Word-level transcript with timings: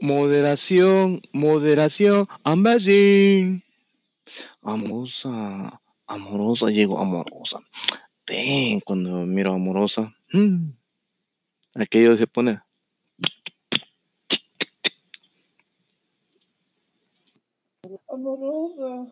Moderación, 0.00 1.22
moderación, 1.32 2.26
amazing. 2.42 3.62
Amorosa, 4.62 5.80
amorosa, 6.08 6.66
llegó 6.66 6.98
amorosa. 6.98 7.60
Ven, 8.26 8.80
cuando 8.80 9.24
miro 9.24 9.54
amorosa, 9.54 10.12
mm, 10.32 10.70
aquello 11.76 12.16
se 12.18 12.26
pone. 12.26 12.58
Amorosa. 18.12 19.06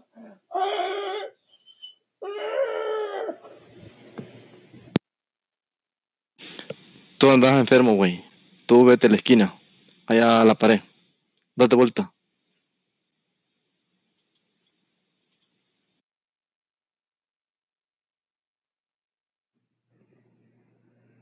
Tú 7.18 7.30
andas 7.30 7.58
enfermo, 7.60 7.96
güey. 7.96 8.22
Tú 8.66 8.84
vete 8.84 9.06
a 9.06 9.10
la 9.10 9.16
esquina, 9.16 9.54
allá 10.06 10.42
a 10.42 10.44
la 10.44 10.54
pared. 10.54 10.80
Date 11.56 11.76
vuelta. 11.76 12.12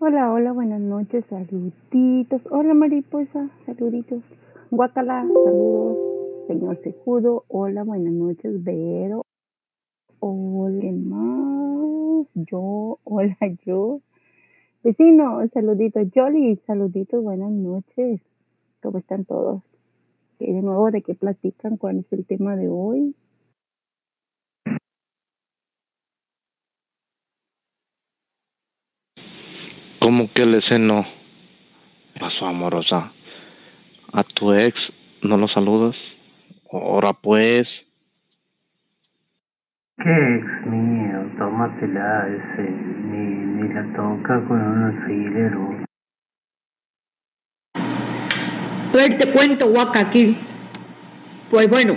Hola, 0.00 0.32
hola, 0.32 0.52
buenas 0.52 0.80
noches, 0.80 1.24
saluditos. 1.30 2.42
Hola, 2.50 2.74
mariposa, 2.74 3.50
saluditos. 3.66 4.22
Guacala, 4.70 5.32
saludos. 5.44 6.17
Señor 6.48 6.80
Sejudo, 6.82 7.44
hola, 7.48 7.84
buenas 7.84 8.14
noches, 8.14 8.64
Vero. 8.64 9.26
Hola, 10.18 10.92
más. 10.92 12.26
Yo, 12.32 12.98
hola, 13.04 13.36
yo. 13.66 14.00
Vecino, 14.82 15.46
saluditos. 15.52 16.08
Jolly, 16.14 16.56
saluditos, 16.66 17.22
buenas 17.22 17.50
noches. 17.50 18.22
¿Cómo 18.82 18.96
están 18.96 19.26
todos? 19.26 19.62
¿Qué 20.38 20.46
de 20.50 20.62
nuevo 20.62 20.90
de 20.90 21.02
qué 21.02 21.14
platican? 21.14 21.76
¿Cuál 21.76 21.98
es 21.98 22.10
el 22.14 22.24
tema 22.24 22.56
de 22.56 22.70
hoy? 22.70 23.14
¿Cómo 30.00 30.32
que 30.32 30.46
le 30.46 30.78
no? 30.78 31.04
Pasó 32.18 32.46
amorosa. 32.46 33.12
A 34.14 34.24
tu 34.24 34.54
ex 34.54 34.74
no 35.20 35.36
lo 35.36 35.46
saludas. 35.48 35.94
Ahora 36.70 37.12
pues. 37.14 37.66
¿Qué 39.96 40.36
ex 40.36 40.66
mío? 40.66 41.30
Tómatela 41.38 42.28
ese. 42.28 42.70
Ni, 42.70 43.62
ni 43.62 43.72
la 43.72 43.82
toca 43.94 44.44
con 44.46 44.60
un 44.60 44.82
alfiler 44.84 45.56
o... 45.56 45.88
Pues 48.92 49.18
te 49.18 49.32
cuento, 49.32 49.66
Waka, 49.66 50.00
aquí. 50.00 50.36
Pues 51.50 51.70
bueno, 51.70 51.96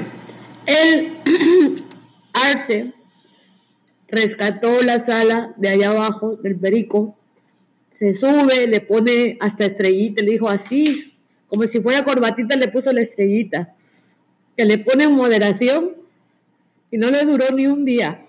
el 0.66 1.84
Arte 2.34 2.94
rescató 4.08 4.82
la 4.82 5.06
sala 5.06 5.54
de 5.58 5.70
allá 5.70 5.90
abajo 5.90 6.38
del 6.38 6.60
Perico, 6.60 7.18
se 8.00 8.16
sube, 8.16 8.68
le 8.68 8.82
pone 8.82 9.38
hasta 9.42 9.66
estrellita, 9.66 10.22
le 10.22 10.32
dijo 10.32 10.50
así, 10.50 11.14
como 11.48 11.64
si 11.64 11.82
fuera 11.82 12.04
corbatita, 12.04 12.56
le 12.56 12.70
puso 12.70 12.92
la 12.92 13.02
estrellita, 13.02 13.76
que 14.56 14.66
le 14.66 14.80
pone 14.80 15.06
en 15.06 15.14
moderación 15.14 15.92
y 16.92 16.98
no 16.98 17.10
le 17.10 17.26
duró 17.26 17.52
ni 17.52 17.68
un 17.68 17.86
día. 17.86 18.22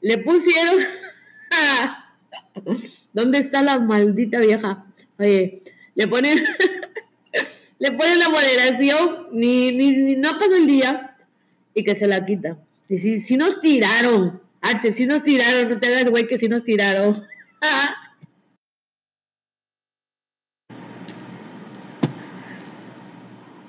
Le 0.00 0.18
pusieron, 0.18 0.84
¿dónde 3.12 3.38
está 3.38 3.62
la 3.62 3.78
maldita 3.78 4.38
vieja? 4.38 4.84
Oye, 5.18 5.62
le 5.94 6.08
ponen 6.08 6.38
le 7.78 7.92
ponen 7.92 8.18
la 8.18 8.28
moderación, 8.28 9.28
ni, 9.32 9.72
ni, 9.72 9.90
ni 9.96 10.16
no 10.16 10.38
pasa 10.38 10.56
el 10.56 10.66
día 10.66 11.16
y 11.74 11.84
que 11.84 11.96
se 11.96 12.06
la 12.06 12.24
quita. 12.24 12.56
Si, 12.88 12.98
si, 13.00 13.22
si 13.22 13.36
nos 13.36 13.60
tiraron, 13.60 14.40
Arte, 14.60 14.94
si 14.94 15.06
nos 15.06 15.22
tiraron, 15.22 15.70
no 15.70 15.78
te 15.78 15.86
hagas 15.86 16.10
güey 16.10 16.26
que 16.26 16.38
si 16.38 16.48
nos 16.48 16.64
tiraron. 16.64 17.24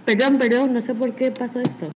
perdón, 0.10 0.40
perdón, 0.40 0.74
no 0.74 0.82
sé 0.88 0.96
por 0.96 1.16
qué 1.16 1.32
pasó 1.32 1.60
esto. 1.60 1.92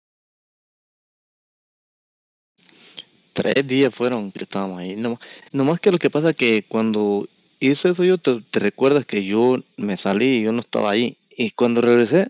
Tres 3.33 3.67
días 3.67 3.95
fueron 3.95 4.33
que 4.33 4.45
estábamos 4.45 4.81
ahí. 4.81 4.97
No, 4.97 5.19
nomás 5.53 5.81
que 5.81 5.91
lo 5.91 5.99
que 5.99 6.11
pasa 6.11 6.34
que 6.34 6.65
cuando 6.69 7.27
hice 7.59 7.89
eso 7.89 8.05
yo 8.05 8.19
te, 8.19 8.43
recuerdas 8.53 9.06
que 9.06 9.25
yo 9.25 9.56
me 9.78 9.97
salí 9.97 10.41
y 10.41 10.43
yo 10.43 10.53
no 10.53 10.61
estaba 10.61 10.91
ahí. 10.91 11.17
Y 11.31 11.53
cuando 11.53 11.81
regresé, 11.81 12.28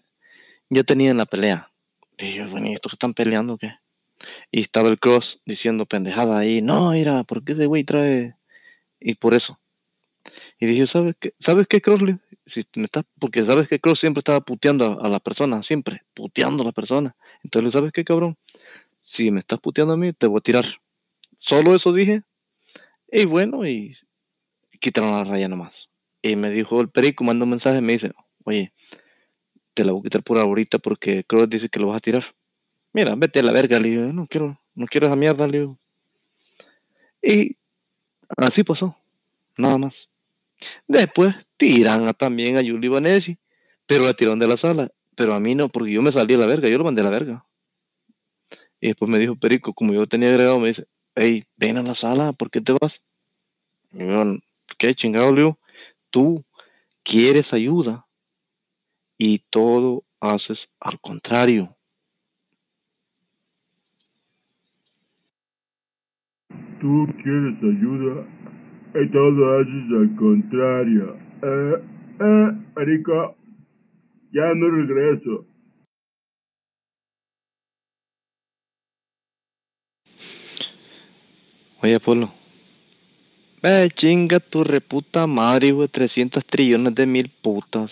yo 0.70 0.84
tenía 0.84 1.10
en 1.10 1.16
la 1.16 1.26
pelea. 1.26 1.68
Y 2.16 2.36
yo, 2.36 2.48
bueno, 2.48 2.68
¿y 2.68 2.74
estos 2.74 2.92
están 2.92 3.14
peleando 3.14 3.58
qué? 3.58 3.72
Y 4.52 4.62
estaba 4.62 4.88
el 4.88 5.00
Cross 5.00 5.40
diciendo 5.46 5.86
pendejada 5.86 6.38
ahí, 6.38 6.62
no, 6.62 6.92
mira, 6.92 7.24
¿por 7.24 7.42
qué 7.42 7.54
ese 7.54 7.66
güey 7.66 7.82
trae? 7.82 8.34
Y 9.00 9.16
por 9.16 9.34
eso. 9.34 9.58
Y 10.62 10.66
dije, 10.66 10.86
¿sabes 10.92 11.16
qué? 11.20 11.32
¿Sabes 11.44 11.66
qué, 11.68 11.80
Cross? 11.80 12.02
Si 12.54 12.64
me 12.76 12.84
estás, 12.84 13.04
porque 13.18 13.44
sabes 13.44 13.68
que 13.68 13.80
Cross 13.80 13.98
siempre 13.98 14.20
estaba 14.20 14.42
puteando 14.42 14.84
a, 14.84 15.06
a 15.06 15.08
la 15.08 15.18
persona, 15.18 15.60
siempre, 15.64 16.02
puteando 16.14 16.62
a 16.62 16.66
la 16.66 16.70
persona. 16.70 17.16
Entonces, 17.42 17.72
¿sabes 17.72 17.90
qué, 17.92 18.04
cabrón? 18.04 18.36
Si 19.16 19.32
me 19.32 19.40
estás 19.40 19.58
puteando 19.58 19.94
a 19.94 19.96
mí, 19.96 20.12
te 20.12 20.28
voy 20.28 20.38
a 20.38 20.40
tirar. 20.40 20.64
Solo 21.40 21.74
eso 21.74 21.92
dije. 21.92 22.22
Y 23.10 23.24
bueno, 23.24 23.66
y 23.66 23.96
quitaron 24.80 25.10
la 25.10 25.24
raya 25.24 25.48
nomás. 25.48 25.72
Y 26.22 26.36
me 26.36 26.48
dijo 26.52 26.80
el 26.80 26.90
perico, 26.90 27.24
mandó 27.24 27.44
un 27.44 27.50
mensaje, 27.50 27.80
me 27.80 27.94
dice, 27.94 28.12
oye, 28.44 28.70
te 29.74 29.82
la 29.84 29.90
voy 29.90 29.98
a 29.98 30.04
quitar 30.04 30.22
por 30.22 30.38
ahorita 30.38 30.78
porque 30.78 31.24
Cross 31.24 31.50
dice 31.50 31.70
que 31.70 31.80
lo 31.80 31.88
vas 31.88 31.96
a 31.96 32.02
tirar. 32.02 32.24
Mira, 32.92 33.16
vete 33.16 33.40
a 33.40 33.42
la 33.42 33.50
verga, 33.50 33.80
le 33.80 33.88
digo, 33.88 34.12
no 34.12 34.28
quiero, 34.28 34.60
no 34.76 34.86
quiero 34.86 35.08
esa 35.08 35.16
mierda, 35.16 35.48
le 35.48 35.58
digo. 35.58 35.78
Y 37.20 37.56
así 38.36 38.62
pasó, 38.62 38.94
nada 39.56 39.76
más. 39.76 39.94
Después 40.92 41.34
tiran 41.56 42.12
también 42.18 42.58
a 42.58 42.60
Yuli 42.60 42.86
Vanesi, 42.86 43.38
pero 43.86 44.04
la 44.04 44.12
tiraron 44.12 44.38
de 44.38 44.46
la 44.46 44.58
sala, 44.58 44.90
pero 45.16 45.32
a 45.32 45.40
mí 45.40 45.54
no, 45.54 45.70
porque 45.70 45.90
yo 45.90 46.02
me 46.02 46.12
salí 46.12 46.34
a 46.34 46.36
la 46.36 46.44
verga, 46.44 46.68
yo 46.68 46.76
lo 46.76 46.84
mandé 46.84 47.00
a 47.00 47.04
la 47.04 47.10
verga. 47.10 47.44
Y 48.78 48.88
después 48.88 49.10
me 49.10 49.18
dijo 49.18 49.34
Perico, 49.36 49.72
como 49.72 49.94
yo 49.94 50.06
tenía 50.06 50.28
agregado, 50.28 50.58
me 50.58 50.68
dice, 50.68 50.84
hey, 51.14 51.44
ven 51.56 51.78
a 51.78 51.82
la 51.82 51.94
sala, 51.94 52.34
¿por 52.34 52.50
qué 52.50 52.60
te 52.60 52.72
vas? 52.72 52.92
Y 53.94 54.00
yo, 54.00 54.36
¿qué 54.78 54.94
chingado, 54.94 55.32
le 55.32 55.40
digo? 55.40 55.58
Tú 56.10 56.44
quieres 57.04 57.50
ayuda 57.54 58.04
y 59.16 59.38
todo 59.48 60.02
haces 60.20 60.58
al 60.78 61.00
contrario. 61.00 61.74
Tú 66.82 67.06
quieres 67.22 67.56
ayuda 67.62 68.26
y 68.94 69.08
todo 69.08 69.60
haces 69.60 69.90
al 69.90 70.16
contrario. 70.16 71.16
Eh, 71.42 71.74
eh, 72.20 72.52
marico, 72.76 73.36
ya 74.32 74.54
no 74.54 74.68
regreso. 74.68 75.46
Oye, 81.82 81.98
Polo. 82.00 82.32
Eh, 83.64 83.88
chinga 83.96 84.40
tu 84.40 84.64
reputa 84.64 85.26
madre, 85.26 85.72
güey, 85.72 85.88
300 85.88 86.44
trillones 86.46 86.94
de 86.94 87.06
mil 87.06 87.30
putas. 87.42 87.90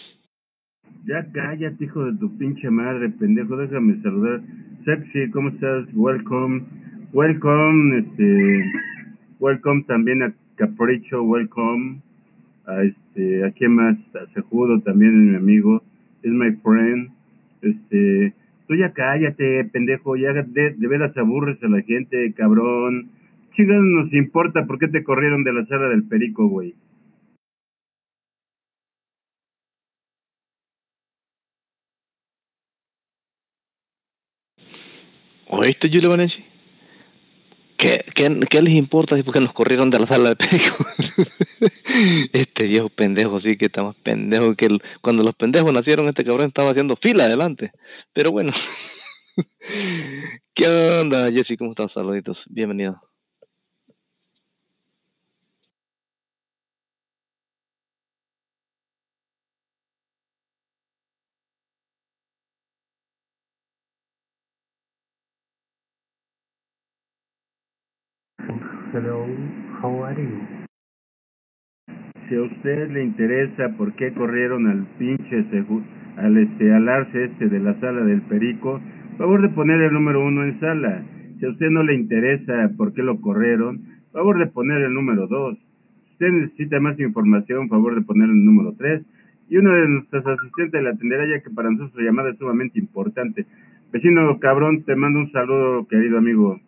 Ya 1.06 1.25
cállate, 1.33 1.84
hijo 1.84 2.04
de 2.04 2.19
tu 2.19 2.36
pinche 2.36 2.69
madre, 2.71 3.09
pendejo, 3.09 3.57
déjame 3.57 4.01
saludar. 4.03 4.41
Sexy, 4.84 5.30
¿cómo 5.30 5.48
estás? 5.48 5.86
Welcome. 5.95 6.63
Welcome, 7.13 7.98
este, 7.98 8.65
welcome 9.41 9.83
también 9.84 10.22
a 10.22 10.33
Capricho, 10.60 11.22
welcome. 11.22 12.03
A 12.66 12.83
este, 12.83 13.47
¿a 13.47 13.51
quién 13.53 13.77
más? 13.77 13.97
A 14.15 14.27
Sejudo 14.34 14.78
también, 14.80 15.30
mi 15.30 15.36
amigo. 15.36 15.83
Es 16.22 16.30
my 16.30 16.53
friend. 16.57 17.09
Este, 17.62 18.34
tú 18.68 18.74
ya 18.74 18.92
cállate, 18.92 19.65
pendejo, 19.72 20.16
ya 20.16 20.34
de, 20.34 20.74
de 20.74 20.86
veras 20.86 21.16
aburres 21.16 21.57
a 21.62 21.68
la 21.68 21.80
gente, 21.80 22.34
cabrón. 22.34 23.09
Chingados 23.57 23.84
nos 23.84 24.12
importa 24.12 24.66
por 24.66 24.78
qué 24.78 24.89
te 24.89 25.03
corrieron 25.03 25.45
de 25.45 25.54
la 25.54 25.65
sala 25.65 25.89
del 25.89 26.04
perico, 26.04 26.47
güey. 26.47 26.74
¿Oíste, 35.48 35.89
Julio? 35.89 36.10
Que, 37.80 38.04
¿qué, 38.15 38.41
¿qué 38.50 38.60
les 38.60 38.74
importa 38.74 39.16
si 39.16 39.22
porque 39.22 39.41
nos 39.41 39.54
corrieron 39.54 39.88
de 39.88 39.98
la 39.98 40.06
sala 40.06 40.28
de 40.30 40.36
perico? 40.36 40.77
este 42.34 42.65
viejo 42.65 42.91
pendejo 42.91 43.41
sí 43.41 43.56
que 43.56 43.66
está 43.66 43.82
más 43.82 43.97
pendejo 43.97 44.54
que 44.54 44.68
cuando 45.00 45.22
los 45.22 45.34
pendejos 45.34 45.72
nacieron 45.72 46.06
este 46.06 46.22
cabrón 46.22 46.48
estaba 46.48 46.72
haciendo 46.72 46.97
fila 46.97 47.24
adelante. 47.24 47.72
Pero 48.12 48.32
bueno. 48.32 48.53
¿Qué 50.54 50.66
onda, 50.66 51.32
Jessy? 51.32 51.56
¿Cómo 51.56 51.71
estás? 51.71 51.91
Saluditos. 51.92 52.36
Bienvenido. 52.50 53.00
Hello, 68.92 69.25
how 69.81 70.03
are 70.03 70.21
you? 70.21 70.42
Si 72.28 72.34
a 72.34 72.42
usted 72.42 72.91
le 72.91 73.04
interesa 73.04 73.69
por 73.78 73.95
qué 73.95 74.13
corrieron 74.13 74.66
al 74.66 74.84
pinche 74.98 75.45
al 76.16 76.37
este 76.37 76.75
al 76.75 76.89
arce 76.89 77.27
este 77.27 77.48
de 77.48 77.60
la 77.60 77.78
sala 77.78 78.03
del 78.03 78.22
perico, 78.22 78.81
favor 79.16 79.42
de 79.42 79.51
poner 79.51 79.81
el 79.83 79.92
número 79.92 80.27
uno 80.27 80.42
en 80.42 80.59
sala. 80.59 81.04
Si 81.39 81.47
a 81.47 81.51
usted 81.51 81.71
no 81.71 81.84
le 81.84 81.95
interesa 81.95 82.72
por 82.77 82.92
qué 82.92 83.04
lo 83.04 83.21
corrieron, 83.21 83.81
favor 84.13 84.41
de 84.41 84.48
poner 84.48 84.83
el 84.83 84.92
número 84.92 85.28
dos. 85.28 85.57
Si 86.07 86.13
usted 86.15 86.33
necesita 86.33 86.81
más 86.81 86.98
información, 86.98 87.69
favor 87.69 87.95
de 87.95 88.03
poner 88.03 88.28
el 88.28 88.45
número 88.45 88.75
tres. 88.77 89.04
Y 89.48 89.57
uno 89.57 89.72
de 89.72 89.89
nuestros 89.89 90.27
asistentes 90.27 90.83
le 90.83 90.91
atenderá 90.91 91.27
ya 91.28 91.41
que 91.45 91.51
para 91.51 91.71
nosotros 91.71 91.92
su 91.92 92.01
llamada 92.01 92.31
es 92.31 92.39
sumamente 92.39 92.81
importante. 92.81 93.47
Vecino 93.92 94.37
cabrón, 94.41 94.83
te 94.83 94.97
mando 94.97 95.21
un 95.21 95.31
saludo, 95.31 95.87
querido 95.87 96.19
amigo. 96.19 96.59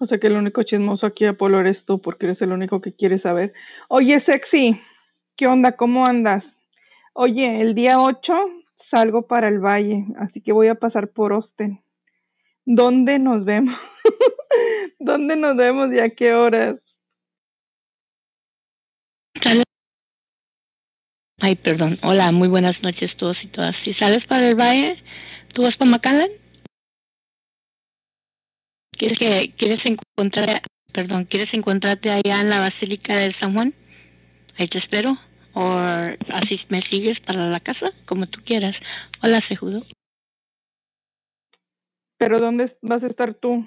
O 0.00 0.06
sea 0.06 0.18
que 0.18 0.28
el 0.28 0.36
único 0.36 0.62
chismoso 0.62 1.06
aquí, 1.06 1.24
Apolo, 1.24 1.60
eres 1.60 1.84
tú, 1.84 2.00
porque 2.00 2.26
eres 2.26 2.40
el 2.40 2.52
único 2.52 2.80
que 2.80 2.92
quiere 2.92 3.18
saber. 3.20 3.52
Oye, 3.88 4.20
sexy, 4.24 4.80
¿qué 5.36 5.46
onda? 5.46 5.72
¿Cómo 5.72 6.06
andas? 6.06 6.44
Oye, 7.14 7.60
el 7.60 7.74
día 7.74 8.00
8 8.00 8.32
salgo 8.90 9.26
para 9.26 9.48
el 9.48 9.58
valle, 9.58 10.04
así 10.18 10.40
que 10.40 10.52
voy 10.52 10.68
a 10.68 10.76
pasar 10.76 11.08
por 11.08 11.32
Osten. 11.32 11.80
¿Dónde 12.64 13.18
nos 13.18 13.44
vemos? 13.44 13.78
¿Dónde 14.98 15.36
nos 15.36 15.56
vemos 15.56 15.92
y 15.92 15.98
a 15.98 16.10
qué 16.10 16.32
horas? 16.32 16.76
Ay, 21.40 21.54
perdón. 21.56 21.98
Hola, 22.02 22.32
muy 22.32 22.48
buenas 22.48 22.80
noches 22.82 23.16
todos 23.16 23.36
y 23.42 23.48
todas. 23.48 23.74
Si 23.84 23.94
sales 23.94 24.26
para 24.26 24.48
el 24.48 24.54
valle, 24.54 24.96
¿tú 25.54 25.62
vas 25.62 25.76
para 25.76 25.90
McAllen? 25.90 26.30
¿Quieres 28.98 29.18
que 29.18 29.54
quieres 29.56 29.80
encontrar, 29.86 30.62
perdón, 30.92 31.24
quieres 31.26 31.54
encontrarte 31.54 32.10
allá 32.10 32.40
en 32.40 32.50
la 32.50 32.60
Basílica 32.60 33.16
de 33.16 33.32
San 33.34 33.54
Juan? 33.54 33.72
Ahí 34.58 34.68
te 34.68 34.78
espero. 34.78 35.16
O 35.54 35.72
así 35.72 36.60
me 36.68 36.82
sigues 36.82 37.18
para 37.20 37.48
la 37.48 37.60
casa, 37.60 37.90
como 38.06 38.26
tú 38.26 38.40
quieras. 38.44 38.76
Hola, 39.22 39.40
Sejudo. 39.48 39.82
¿Pero 42.18 42.40
dónde 42.40 42.76
vas 42.82 43.02
a 43.02 43.06
estar 43.06 43.34
tú? 43.34 43.66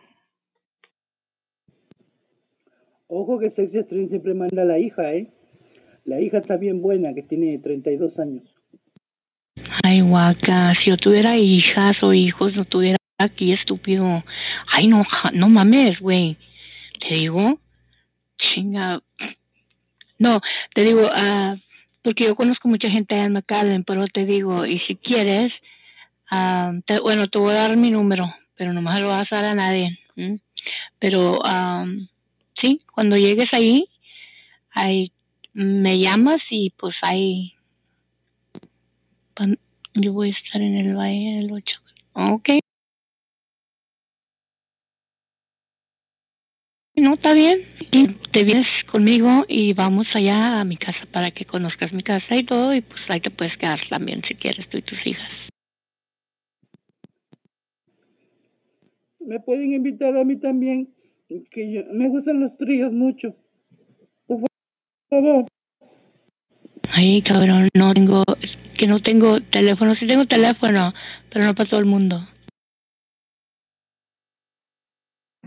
Ojo 3.07 3.39
que 3.39 3.51
Sexy 3.51 3.83
Stream 3.83 4.09
siempre 4.09 4.33
manda 4.33 4.61
a 4.61 4.65
la 4.65 4.79
hija, 4.79 5.13
¿eh? 5.13 5.27
La 6.05 6.19
hija 6.19 6.39
está 6.39 6.57
bien 6.57 6.81
buena, 6.81 7.13
que 7.13 7.23
tiene 7.23 7.57
32 7.59 8.17
años. 8.19 8.43
Ay, 9.83 10.01
guaca, 10.01 10.73
si 10.81 10.89
yo 10.89 10.97
tuviera 10.97 11.37
hijas 11.37 12.01
o 12.03 12.13
hijos, 12.13 12.55
no 12.55 12.65
tuviera 12.65 12.97
aquí, 13.17 13.53
estúpido. 13.53 14.23
Ay, 14.73 14.87
no, 14.87 15.03
no 15.33 15.49
mames, 15.49 15.99
güey. 15.99 16.37
Te 16.99 17.15
digo, 17.15 17.59
chinga. 18.37 19.01
No, 20.17 20.39
te 20.75 20.81
digo, 20.83 21.09
ah, 21.11 21.55
porque 22.03 22.25
yo 22.25 22.35
conozco 22.35 22.67
mucha 22.67 22.89
gente 22.89 23.15
allá 23.15 23.25
en 23.25 23.33
McAllen, 23.33 23.83
pero 23.83 24.07
te 24.07 24.25
digo, 24.25 24.65
y 24.65 24.79
si 24.81 24.95
quieres, 24.95 25.51
te- 26.85 26.99
bueno, 26.99 27.27
te 27.27 27.37
voy 27.37 27.51
a 27.53 27.57
dar 27.67 27.75
mi 27.77 27.91
número, 27.91 28.33
pero 28.55 28.71
nomás 28.73 29.01
lo 29.01 29.07
vas 29.09 29.31
a 29.31 29.35
dar 29.37 29.45
a 29.45 29.55
nadie. 29.55 29.99
Pero, 30.99 31.39
ah, 31.43 31.85
sí, 32.59 32.81
cuando 32.93 33.17
llegues 33.17 33.51
ahí, 33.53 33.85
ahí 34.71 35.11
me 35.53 35.99
llamas 35.99 36.41
y 36.49 36.69
pues 36.77 36.95
ahí 37.01 37.53
Pan- 39.35 39.59
Yo 39.95 40.13
voy 40.13 40.29
a 40.29 40.33
estar 40.33 40.61
en 40.61 40.77
el 40.77 40.95
valle 40.95 41.39
el 41.39 41.51
8. 41.51 41.75
Ok. 42.13 42.49
No, 47.01 47.15
está 47.15 47.33
bien. 47.33 47.61
Y 47.91 48.09
te 48.31 48.43
vienes 48.43 48.67
conmigo 48.91 49.43
y 49.47 49.73
vamos 49.73 50.05
allá 50.13 50.61
a 50.61 50.63
mi 50.63 50.77
casa 50.77 51.07
para 51.11 51.31
que 51.31 51.45
conozcas 51.45 51.91
mi 51.91 52.03
casa 52.03 52.35
y 52.35 52.45
todo. 52.45 52.75
Y 52.75 52.81
pues 52.81 53.01
ahí 53.09 53.19
te 53.19 53.31
puedes 53.31 53.57
quedar 53.57 53.79
también 53.89 54.21
si 54.27 54.35
quieres 54.35 54.69
tú 54.69 54.77
y 54.77 54.83
tus 54.83 54.99
hijas. 55.07 55.31
Me 59.19 59.39
pueden 59.39 59.73
invitar 59.73 60.15
a 60.15 60.23
mí 60.23 60.39
también, 60.39 60.89
que 61.49 61.73
yo, 61.73 61.81
me 61.91 62.07
gustan 62.07 62.39
los 62.39 62.55
tríos 62.57 62.93
mucho. 62.93 63.33
Por 64.27 64.41
favor. 65.09 65.45
Ay, 66.83 67.23
cabrón, 67.23 67.69
no 67.73 67.95
tengo, 67.95 68.23
que 68.77 68.85
no 68.85 69.01
tengo 69.01 69.41
teléfono. 69.41 69.95
Sí 69.95 70.05
tengo 70.05 70.27
teléfono, 70.27 70.93
pero 71.33 71.45
no 71.45 71.55
para 71.55 71.67
todo 71.67 71.79
el 71.79 71.87
mundo. 71.87 72.27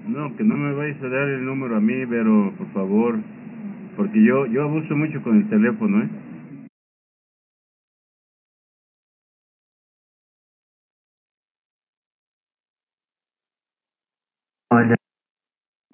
No, 0.02 0.36
que 0.36 0.44
no 0.44 0.56
me 0.56 0.74
vais 0.74 0.96
a 1.02 1.08
dar 1.08 1.28
el 1.28 1.44
número 1.44 1.76
a 1.76 1.80
mí, 1.80 2.06
pero 2.08 2.52
por 2.58 2.66
favor, 2.72 3.18
porque 3.96 4.24
yo 4.24 4.46
yo 4.46 4.64
abuso 4.64 4.96
mucho 4.96 5.22
con 5.22 5.38
el 5.38 5.48
teléfono, 5.50 6.02
¿eh? 6.04 6.10
Hola, 14.70 14.96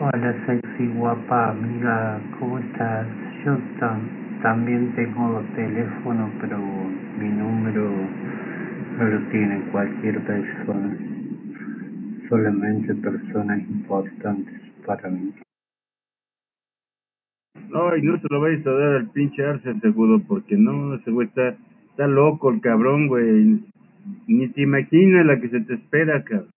hola 0.00 0.46
sexy 0.46 0.88
guapa 0.96 1.50
amiga, 1.50 2.20
¿cómo 2.41 2.58
estás? 2.61 3.06
Yo 3.44 3.53
tam- 3.81 4.43
también 4.43 4.94
tengo 4.96 5.43
teléfono, 5.56 6.32
pero 6.41 6.58
mi 6.58 7.29
número 7.31 7.91
no 8.99 9.05
lo 9.05 9.31
tiene 9.31 9.61
cualquier 9.73 10.25
persona, 10.26 11.09
solamente 12.31 12.94
personas 12.94 13.61
importantes 13.69 14.61
para 14.87 15.11
mí. 15.11 15.35
No, 17.69 17.97
y 17.97 18.03
no 18.03 18.19
se 18.19 18.27
lo 18.31 18.41
vais 18.41 18.67
a 18.67 18.71
dar 18.71 18.93
al 18.97 19.11
pinche 19.11 19.44
Arce 19.44 19.79
seguro, 19.81 20.23
porque 20.27 20.56
no, 20.56 20.94
ese 20.94 21.11
güey 21.11 21.29
está, 21.29 21.56
está 21.91 22.06
loco 22.06 22.50
el 22.50 22.61
cabrón, 22.61 23.09
güey. 23.09 23.63
Ni 24.27 24.49
te 24.49 24.63
imaginas 24.63 25.27
la 25.27 25.41
que 25.41 25.49
se 25.51 25.60
te 25.60 25.75
espera, 25.75 26.25
cabrón. 26.25 26.51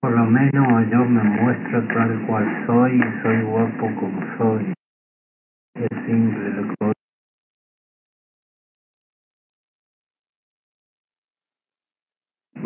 Por 0.00 0.12
lo 0.12 0.26
menos 0.26 0.90
yo 0.90 1.04
me 1.04 1.22
muestro 1.22 1.86
tal 1.94 2.26
cual 2.26 2.66
soy 2.66 2.96
y 2.96 3.22
soy 3.22 3.42
guapo 3.42 3.88
como 4.00 4.31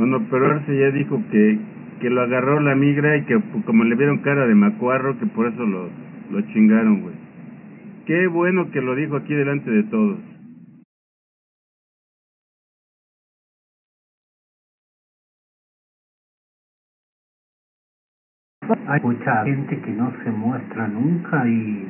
Bueno, 0.09 0.25
pero 0.31 0.47
Arce 0.47 0.79
ya 0.79 0.93
dijo 0.93 1.21
que, 1.33 1.59
que 2.01 2.11
lo 2.11 2.21
agarró 2.21 2.61
la 2.61 2.77
migra 2.77 3.17
y 3.17 3.25
que 3.25 3.41
pues, 3.41 3.65
como 3.65 3.83
le 3.83 3.97
vieron 3.97 4.19
cara 4.19 4.47
de 4.47 4.55
macuarro, 4.55 5.19
que 5.19 5.27
por 5.27 5.49
eso 5.49 5.67
lo, 5.67 5.89
lo 6.31 6.41
chingaron, 6.53 7.01
güey. 7.01 7.15
Qué 8.07 8.29
bueno 8.29 8.71
que 8.71 8.81
lo 8.81 8.95
dijo 8.95 9.17
aquí 9.17 9.35
delante 9.35 9.69
de 9.69 9.83
todos. 9.83 10.19
Hay 18.87 19.01
mucha 19.03 19.45
gente 19.45 19.81
que 19.81 19.91
no 19.91 20.13
se 20.23 20.31
muestra 20.31 20.87
nunca 20.87 21.49
y, 21.49 21.89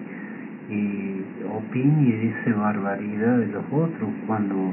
y 0.70 1.25
opina 1.52 2.00
y 2.00 2.12
dice 2.12 2.52
barbaridad 2.54 3.40
de 3.40 3.46
los 3.49 3.64
otros 3.70 4.08
cuando 4.26 4.73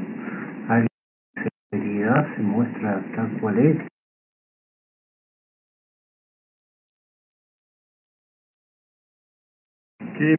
sinceridad 1.73 2.35
se 2.35 2.41
muestra 2.41 3.03
tal 3.15 3.39
cual 3.39 3.59
es. 3.59 3.77
Sí. 10.17 10.35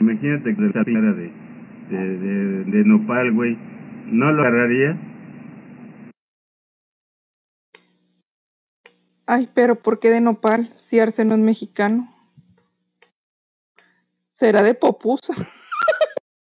Imagínate 0.00 0.56
que 0.56 0.66
esa 0.66 0.84
cara 0.84 1.12
de, 1.12 1.32
de, 1.90 2.18
de, 2.18 2.64
de 2.64 2.84
nopal, 2.84 3.32
güey, 3.32 3.58
¿no 4.06 4.32
lo 4.32 4.42
agarraría? 4.42 4.98
Ay, 9.26 9.48
pero 9.54 9.76
¿por 9.76 10.00
qué 10.00 10.10
de 10.10 10.20
nopal 10.20 10.74
si 10.88 11.00
Arce 11.00 11.24
no 11.24 11.34
es 11.34 11.40
mexicano? 11.40 12.10
Será 14.38 14.62
de 14.62 14.74
popusa. 14.74 15.32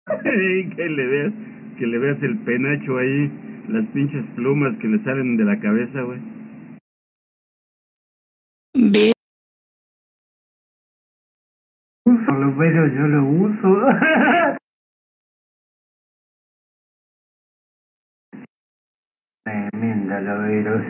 que 0.22 0.88
le 0.88 1.06
des 1.06 1.32
que 1.78 1.86
le 1.86 1.98
veas 1.98 2.22
el 2.22 2.38
penacho 2.38 2.98
ahí, 2.98 3.30
las 3.68 3.86
pinches 3.88 4.24
plumas 4.34 4.76
que 4.78 4.88
le 4.88 4.98
salen 5.04 5.36
de 5.36 5.44
la 5.44 5.60
cabeza, 5.60 6.02
güey. 6.02 6.18
Ve, 8.74 9.12
Uso, 12.04 12.32
lo 12.32 12.56
pero 12.56 12.86
yo 12.88 13.06
lo 13.06 13.24
uso. 13.24 13.68
Tremenda 19.44 20.20
lo 20.20 20.38
vero. 20.42 20.82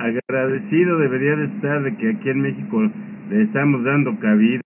Agradecido 0.00 0.98
debería 0.98 1.36
de 1.36 1.44
estar 1.44 1.82
de 1.82 1.94
que 1.96 2.08
aquí 2.08 2.30
en 2.30 2.40
México 2.40 2.80
le 3.28 3.42
estamos 3.42 3.84
dando 3.84 4.18
cabida. 4.18 4.62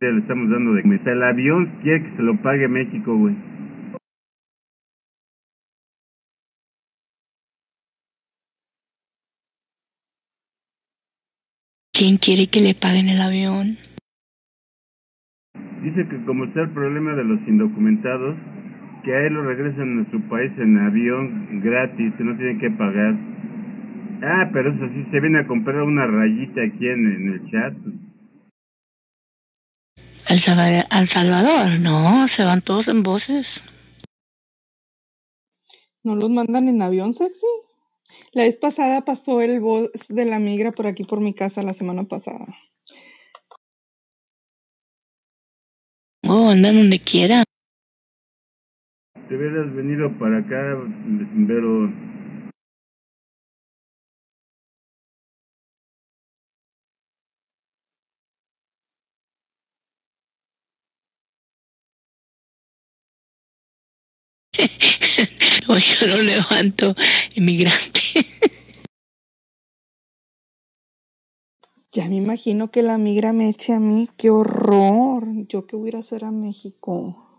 Le 0.00 0.18
estamos 0.18 0.48
dando 0.48 0.74
de 0.74 0.84
meta. 0.84 1.10
El 1.10 1.24
avión 1.24 1.66
quiere 1.82 2.04
que 2.04 2.16
se 2.16 2.22
lo 2.22 2.40
pague 2.40 2.68
México, 2.68 3.16
güey. 3.16 3.34
¿quién 12.02 12.18
quiere 12.18 12.48
que 12.48 12.60
le 12.60 12.74
paguen 12.74 13.08
el 13.08 13.22
avión? 13.22 13.78
Dice 15.82 16.08
que 16.08 16.24
como 16.24 16.46
está 16.46 16.62
el 16.62 16.70
problema 16.70 17.14
de 17.14 17.22
los 17.22 17.40
indocumentados, 17.46 18.36
que 19.02 19.14
a 19.14 19.26
él 19.26 19.34
lo 19.34 19.42
regresan 19.42 20.00
a 20.00 20.10
su 20.10 20.20
país 20.28 20.52
en 20.58 20.78
avión 20.78 21.60
gratis, 21.62 22.14
que 22.16 22.24
no 22.24 22.36
tienen 22.36 22.58
que 22.58 22.70
pagar. 22.70 23.14
Ah, 24.22 24.50
pero 24.52 24.70
eso 24.70 24.88
sí, 24.88 25.04
se 25.10 25.20
viene 25.20 25.40
a 25.40 25.46
comprar 25.46 25.82
una 25.82 26.06
rayita 26.06 26.62
aquí 26.62 26.88
en, 26.88 27.06
en 27.06 27.32
el 27.32 27.50
chat. 27.50 27.74
¿Al 30.28 30.44
Salvador? 30.44 30.84
¿Al 30.90 31.08
Salvador? 31.08 31.80
No, 31.80 32.28
se 32.36 32.44
van 32.44 32.62
todos 32.62 32.86
en 32.88 33.02
voces. 33.02 33.46
¿No 36.04 36.14
los 36.14 36.30
mandan 36.30 36.68
en 36.68 36.80
avión, 36.82 37.14
sexy? 37.14 37.46
La 38.32 38.44
vez 38.44 38.56
pasada 38.56 39.02
pasó 39.02 39.40
el 39.40 39.60
bus 39.60 39.90
de 40.08 40.24
la 40.24 40.38
migra 40.38 40.72
por 40.72 40.86
aquí 40.86 41.04
por 41.04 41.20
mi 41.20 41.34
casa 41.34 41.62
la 41.62 41.74
semana 41.74 42.04
pasada. 42.04 42.46
Oh, 46.24 46.50
andan 46.50 46.76
donde 46.76 47.00
quiera. 47.00 47.44
Te 49.32 49.38
hubieras 49.38 49.74
venido 49.74 50.12
para 50.18 50.40
acá, 50.40 50.78
pero 51.46 51.90
Hoy 65.68 65.82
yo 65.98 66.06
lo 66.08 66.22
levanto, 66.22 66.94
inmigrante. 67.34 68.00
Ya 71.94 72.06
me 72.06 72.16
imagino 72.16 72.70
que 72.70 72.82
la 72.82 72.98
migra 72.98 73.32
me 73.32 73.48
eche 73.48 73.72
a 73.72 73.80
mí. 73.80 74.10
¡Qué 74.18 74.28
horror! 74.28 75.24
Yo 75.48 75.66
que 75.66 75.76
voy 75.76 75.86
a 75.86 75.88
ir 75.88 75.96
a 75.96 76.00
hacer 76.00 76.22
a 76.26 76.30
México. 76.30 77.31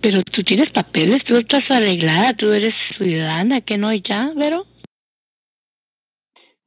Pero 0.00 0.22
tú 0.22 0.44
tienes 0.44 0.70
papeles, 0.70 1.24
tú 1.24 1.36
estás 1.36 1.68
arreglada, 1.70 2.34
tú 2.34 2.52
eres 2.52 2.72
ciudadana, 2.96 3.62
que 3.62 3.76
no 3.78 3.92
ya, 3.92 4.32
Vero? 4.36 4.64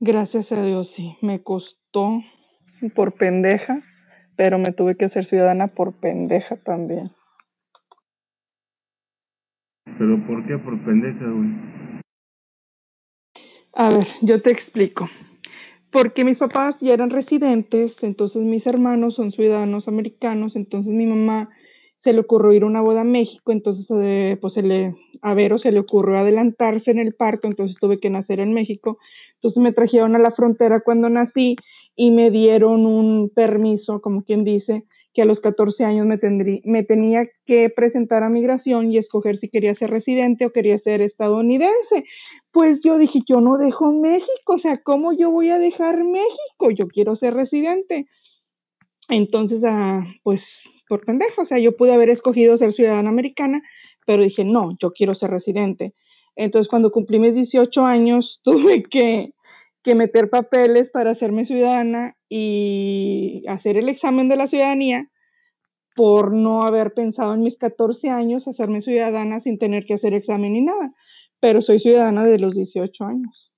Gracias 0.01 0.51
a 0.51 0.61
Dios, 0.61 0.89
sí. 0.97 1.15
Me 1.21 1.41
costó 1.41 2.21
por 2.93 3.13
pendeja, 3.13 3.81
pero 4.35 4.59
me 4.59 4.73
tuve 4.73 4.97
que 4.97 5.05
hacer 5.05 5.29
ciudadana 5.29 5.67
por 5.67 5.99
pendeja 6.01 6.57
también. 6.63 7.11
¿Pero 9.97 10.25
por 10.27 10.45
qué? 10.45 10.57
Por 10.57 10.83
pendeja, 10.83 11.25
güey. 11.25 11.49
A 13.73 13.89
ver, 13.89 14.07
yo 14.23 14.41
te 14.41 14.51
explico. 14.51 15.09
Porque 15.91 16.25
mis 16.25 16.37
papás 16.37 16.75
ya 16.81 16.93
eran 16.93 17.09
residentes, 17.09 17.91
entonces 18.01 18.41
mis 18.41 18.65
hermanos 18.65 19.15
son 19.15 19.31
ciudadanos 19.31 19.87
americanos, 19.87 20.55
entonces 20.55 20.91
mi 20.91 21.05
mamá 21.05 21.49
se 22.03 22.13
le 22.13 22.21
ocurrió 22.21 22.51
ir 22.53 22.63
a 22.63 22.67
una 22.67 22.81
boda 22.81 23.01
a 23.01 23.05
México, 23.05 23.51
entonces 23.51 23.85
eh, 23.91 24.37
pues 24.41 24.53
se 24.53 24.61
le, 24.61 24.95
a 25.21 25.33
Vero 25.33 25.59
se 25.59 25.71
le 25.71 25.79
ocurrió 25.79 26.17
adelantarse 26.17 26.91
en 26.91 26.99
el 26.99 27.13
parto, 27.13 27.47
entonces 27.47 27.77
tuve 27.79 27.99
que 27.99 28.09
nacer 28.09 28.39
en 28.39 28.53
México. 28.53 28.97
Entonces 29.35 29.61
me 29.61 29.73
trajeron 29.73 30.15
a 30.15 30.19
la 30.19 30.31
frontera 30.31 30.81
cuando 30.81 31.09
nací 31.09 31.55
y 31.95 32.11
me 32.11 32.31
dieron 32.31 32.85
un 32.85 33.29
permiso, 33.33 34.01
como 34.01 34.23
quien 34.23 34.43
dice, 34.43 34.83
que 35.13 35.21
a 35.21 35.25
los 35.25 35.39
14 35.41 35.83
años 35.83 36.07
me, 36.07 36.17
me 36.63 36.83
tenía 36.83 37.27
que 37.45 37.69
presentar 37.69 38.23
a 38.23 38.29
migración 38.29 38.91
y 38.91 38.97
escoger 38.97 39.39
si 39.39 39.49
quería 39.49 39.75
ser 39.75 39.89
residente 39.89 40.45
o 40.45 40.51
quería 40.51 40.79
ser 40.79 41.01
estadounidense. 41.01 42.05
Pues 42.51 42.79
yo 42.83 42.97
dije, 42.97 43.19
yo 43.27 43.41
no 43.41 43.57
dejo 43.57 43.91
México, 43.91 44.53
o 44.53 44.59
sea, 44.59 44.79
¿cómo 44.83 45.13
yo 45.13 45.29
voy 45.29 45.49
a 45.49 45.57
dejar 45.57 46.03
México? 46.03 46.71
Yo 46.75 46.87
quiero 46.87 47.15
ser 47.17 47.33
residente. 47.33 48.07
Entonces, 49.09 49.61
ah, 49.65 50.05
pues 50.23 50.39
por 50.91 51.05
pendejo, 51.05 51.43
o 51.43 51.45
sea, 51.45 51.57
yo 51.57 51.77
pude 51.77 51.93
haber 51.93 52.09
escogido 52.09 52.57
ser 52.57 52.73
ciudadana 52.73 53.07
americana, 53.07 53.61
pero 54.05 54.23
dije, 54.23 54.43
no, 54.43 54.75
yo 54.81 54.91
quiero 54.91 55.15
ser 55.15 55.29
residente. 55.29 55.93
Entonces, 56.35 56.69
cuando 56.69 56.91
cumplí 56.91 57.17
mis 57.17 57.33
18 57.33 57.85
años, 57.85 58.41
tuve 58.43 58.83
que, 58.91 59.31
que 59.85 59.95
meter 59.95 60.29
papeles 60.29 60.89
para 60.91 61.11
hacerme 61.11 61.45
ciudadana 61.45 62.15
y 62.27 63.45
hacer 63.47 63.77
el 63.77 63.87
examen 63.87 64.27
de 64.27 64.35
la 64.35 64.49
ciudadanía 64.49 65.07
por 65.95 66.33
no 66.33 66.65
haber 66.65 66.91
pensado 66.91 67.35
en 67.35 67.43
mis 67.43 67.57
14 67.57 68.09
años 68.09 68.45
hacerme 68.45 68.81
ciudadana 68.81 69.39
sin 69.39 69.59
tener 69.59 69.85
que 69.85 69.93
hacer 69.93 70.13
examen 70.13 70.51
ni 70.51 70.61
nada. 70.61 70.91
Pero 71.39 71.61
soy 71.61 71.79
ciudadana 71.79 72.25
de 72.25 72.37
los 72.37 72.53
18 72.53 73.05
años. 73.05 73.51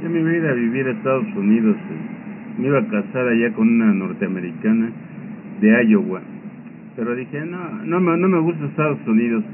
Yo 0.00 0.08
me 0.08 0.20
iba 0.20 0.30
a 0.30 0.36
ir 0.36 0.44
a 0.44 0.54
vivir 0.68 0.86
a 0.86 0.92
Estados 0.92 1.26
Unidos. 1.34 1.76
eh. 1.76 2.58
Me 2.58 2.66
iba 2.68 2.78
a 2.78 2.86
casar 2.88 3.28
allá 3.28 3.52
con 3.54 3.68
una 3.68 3.92
norteamericana 3.92 4.90
de 5.60 5.84
Iowa. 5.84 6.20
Pero 6.96 7.14
dije, 7.14 7.44
no, 7.46 7.84
no 7.84 8.00
me, 8.00 8.16
no 8.18 8.28
me 8.28 8.40
gusta 8.40 8.66
Estados 8.66 8.98
Unidos. 9.06 9.44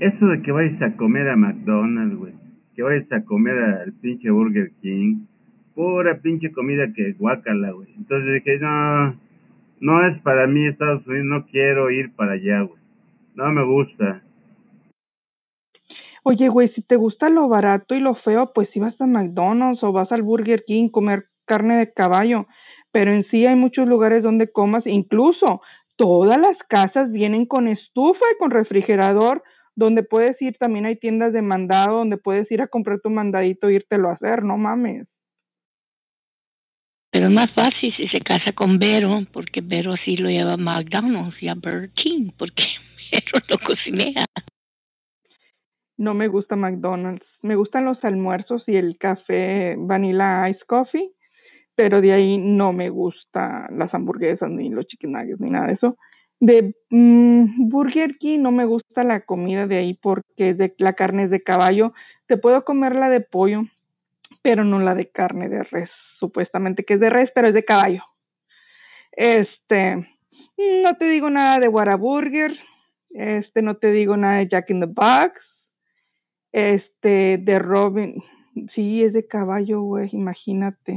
Eso 0.00 0.26
de 0.26 0.42
que 0.42 0.50
vayas 0.50 0.80
a 0.82 0.96
comer 0.96 1.28
a 1.28 1.36
McDonald's, 1.36 2.16
güey. 2.16 2.32
Que 2.74 2.82
vayas 2.82 3.10
a 3.12 3.22
comer 3.24 3.56
al 3.56 3.92
pinche 4.00 4.30
Burger 4.30 4.70
King. 4.80 5.26
Pura 5.74 6.18
pinche 6.20 6.50
comida 6.52 6.92
que 6.94 7.12
guácala, 7.12 7.72
güey. 7.72 7.88
Entonces 7.96 8.34
dije, 8.34 8.58
no, 8.60 9.14
no 9.80 10.06
es 10.06 10.18
para 10.22 10.46
mí 10.46 10.66
Estados 10.66 11.06
Unidos. 11.06 11.26
No 11.26 11.46
quiero 11.46 11.90
ir 11.90 12.12
para 12.16 12.32
allá, 12.32 12.62
güey. 12.62 12.80
No 13.36 13.52
me 13.52 13.62
gusta. 13.64 14.22
Oye, 16.26 16.48
güey, 16.48 16.70
si 16.70 16.80
te 16.80 16.96
gusta 16.96 17.28
lo 17.28 17.48
barato 17.48 17.94
y 17.94 18.00
lo 18.00 18.14
feo, 18.14 18.50
pues 18.54 18.70
si 18.72 18.80
vas 18.80 18.98
a 18.98 19.06
McDonald's 19.06 19.82
o 19.82 19.92
vas 19.92 20.10
al 20.10 20.22
Burger 20.22 20.64
King 20.66 20.88
comer 20.88 21.24
carne 21.44 21.76
de 21.76 21.92
caballo. 21.92 22.46
Pero 22.92 23.12
en 23.12 23.24
sí 23.30 23.44
hay 23.44 23.56
muchos 23.56 23.86
lugares 23.86 24.22
donde 24.22 24.50
comas, 24.50 24.86
incluso 24.86 25.60
todas 25.96 26.40
las 26.40 26.56
casas 26.68 27.12
vienen 27.12 27.44
con 27.44 27.68
estufa 27.68 28.24
y 28.34 28.38
con 28.38 28.50
refrigerador, 28.50 29.42
donde 29.76 30.02
puedes 30.02 30.40
ir, 30.40 30.56
también 30.56 30.86
hay 30.86 30.96
tiendas 30.96 31.34
de 31.34 31.42
mandado, 31.42 31.98
donde 31.98 32.16
puedes 32.16 32.50
ir 32.50 32.62
a 32.62 32.68
comprar 32.68 33.00
tu 33.00 33.10
mandadito 33.10 33.68
e 33.68 33.74
írtelo 33.74 34.08
a 34.08 34.14
hacer, 34.14 34.44
no 34.44 34.56
mames. 34.56 35.06
Pero 37.10 37.26
es 37.26 37.32
más 37.32 37.50
fácil 37.52 37.94
si 37.96 38.08
se 38.08 38.20
casa 38.20 38.52
con 38.52 38.78
Vero, 38.78 39.26
porque 39.30 39.60
Vero 39.60 39.94
sí 40.04 40.16
lo 40.16 40.30
lleva 40.30 40.54
a 40.54 40.56
McDonald's 40.56 41.40
y 41.42 41.48
a 41.48 41.54
Burger 41.54 41.90
King, 41.90 42.30
porque 42.38 42.64
Vero 43.12 43.44
no 43.50 43.58
cocinea. 43.58 44.26
No 45.96 46.14
me 46.14 46.28
gusta 46.28 46.56
McDonald's. 46.56 47.26
Me 47.42 47.56
gustan 47.56 47.84
los 47.84 48.02
almuerzos 48.04 48.64
y 48.66 48.76
el 48.76 48.98
café 48.98 49.76
vanilla 49.78 50.48
ice 50.48 50.64
coffee, 50.66 51.10
pero 51.74 52.00
de 52.00 52.12
ahí 52.12 52.38
no 52.38 52.72
me 52.72 52.90
gusta 52.90 53.68
las 53.70 53.94
hamburguesas 53.94 54.50
ni 54.50 54.70
los 54.70 54.86
chicken 54.86 55.12
nuggets 55.12 55.40
ni 55.40 55.50
nada 55.50 55.68
de 55.68 55.74
eso. 55.74 55.96
De 56.40 56.74
mm, 56.90 57.68
Burger 57.68 58.18
King 58.18 58.40
no 58.40 58.50
me 58.50 58.64
gusta 58.64 59.04
la 59.04 59.20
comida 59.20 59.66
de 59.66 59.78
ahí 59.78 59.94
porque 59.94 60.50
es 60.50 60.58
de, 60.58 60.74
la 60.78 60.94
carne 60.94 61.24
es 61.24 61.30
de 61.30 61.42
caballo. 61.42 61.92
Te 62.26 62.36
puedo 62.36 62.64
comer 62.64 62.94
la 62.96 63.08
de 63.08 63.20
pollo, 63.20 63.62
pero 64.42 64.64
no 64.64 64.80
la 64.80 64.94
de 64.94 65.08
carne 65.08 65.48
de 65.48 65.62
res, 65.62 65.90
supuestamente 66.18 66.84
que 66.84 66.94
es 66.94 67.00
de 67.00 67.10
res, 67.10 67.30
pero 67.34 67.48
es 67.48 67.54
de 67.54 67.64
caballo. 67.64 68.02
Este, 69.12 70.06
no 70.82 70.96
te 70.96 71.04
digo 71.06 71.30
nada 71.30 71.60
de 71.60 71.68
Whataburger, 71.68 72.58
este, 73.10 73.62
no 73.62 73.76
te 73.76 73.92
digo 73.92 74.16
nada 74.16 74.38
de 74.38 74.48
Jack 74.48 74.70
in 74.70 74.80
the 74.80 74.86
Box, 74.86 75.40
este, 76.54 77.38
de 77.38 77.58
Robin, 77.58 78.22
Sí, 78.74 79.02
es 79.02 79.12
de 79.12 79.26
caballo, 79.26 79.82
güey, 79.82 80.08
imagínate. 80.12 80.96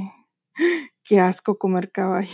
Qué 1.07 1.19
asco 1.19 1.57
comer 1.57 1.91
caballo. 1.91 2.29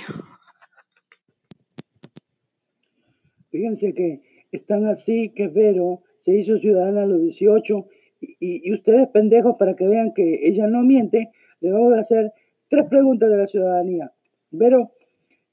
Fíjense 3.52 3.94
que 3.94 4.22
están 4.52 4.86
así 4.88 5.30
que 5.36 5.48
Vero 5.48 6.02
se 6.26 6.36
hizo 6.36 6.58
ciudadana 6.60 7.04
a 7.04 7.06
los 7.06 7.22
18 7.22 7.86
y, 8.20 8.74
ustedes 8.74 9.10
pendejos 9.10 9.56
para 9.58 9.76
que 9.76 9.88
vean 9.88 10.14
que 10.14 10.48
ella 10.48 10.68
no 10.68 10.82
miente, 10.82 11.30
le 11.62 11.72
vamos 11.72 11.94
a 11.94 12.02
hacer 12.02 12.32
tres 12.70 12.86
preguntas 12.90 13.30
de 13.30 13.38
la 13.38 13.48
ciudadanía. 13.48 14.12
Vero, 14.52 14.92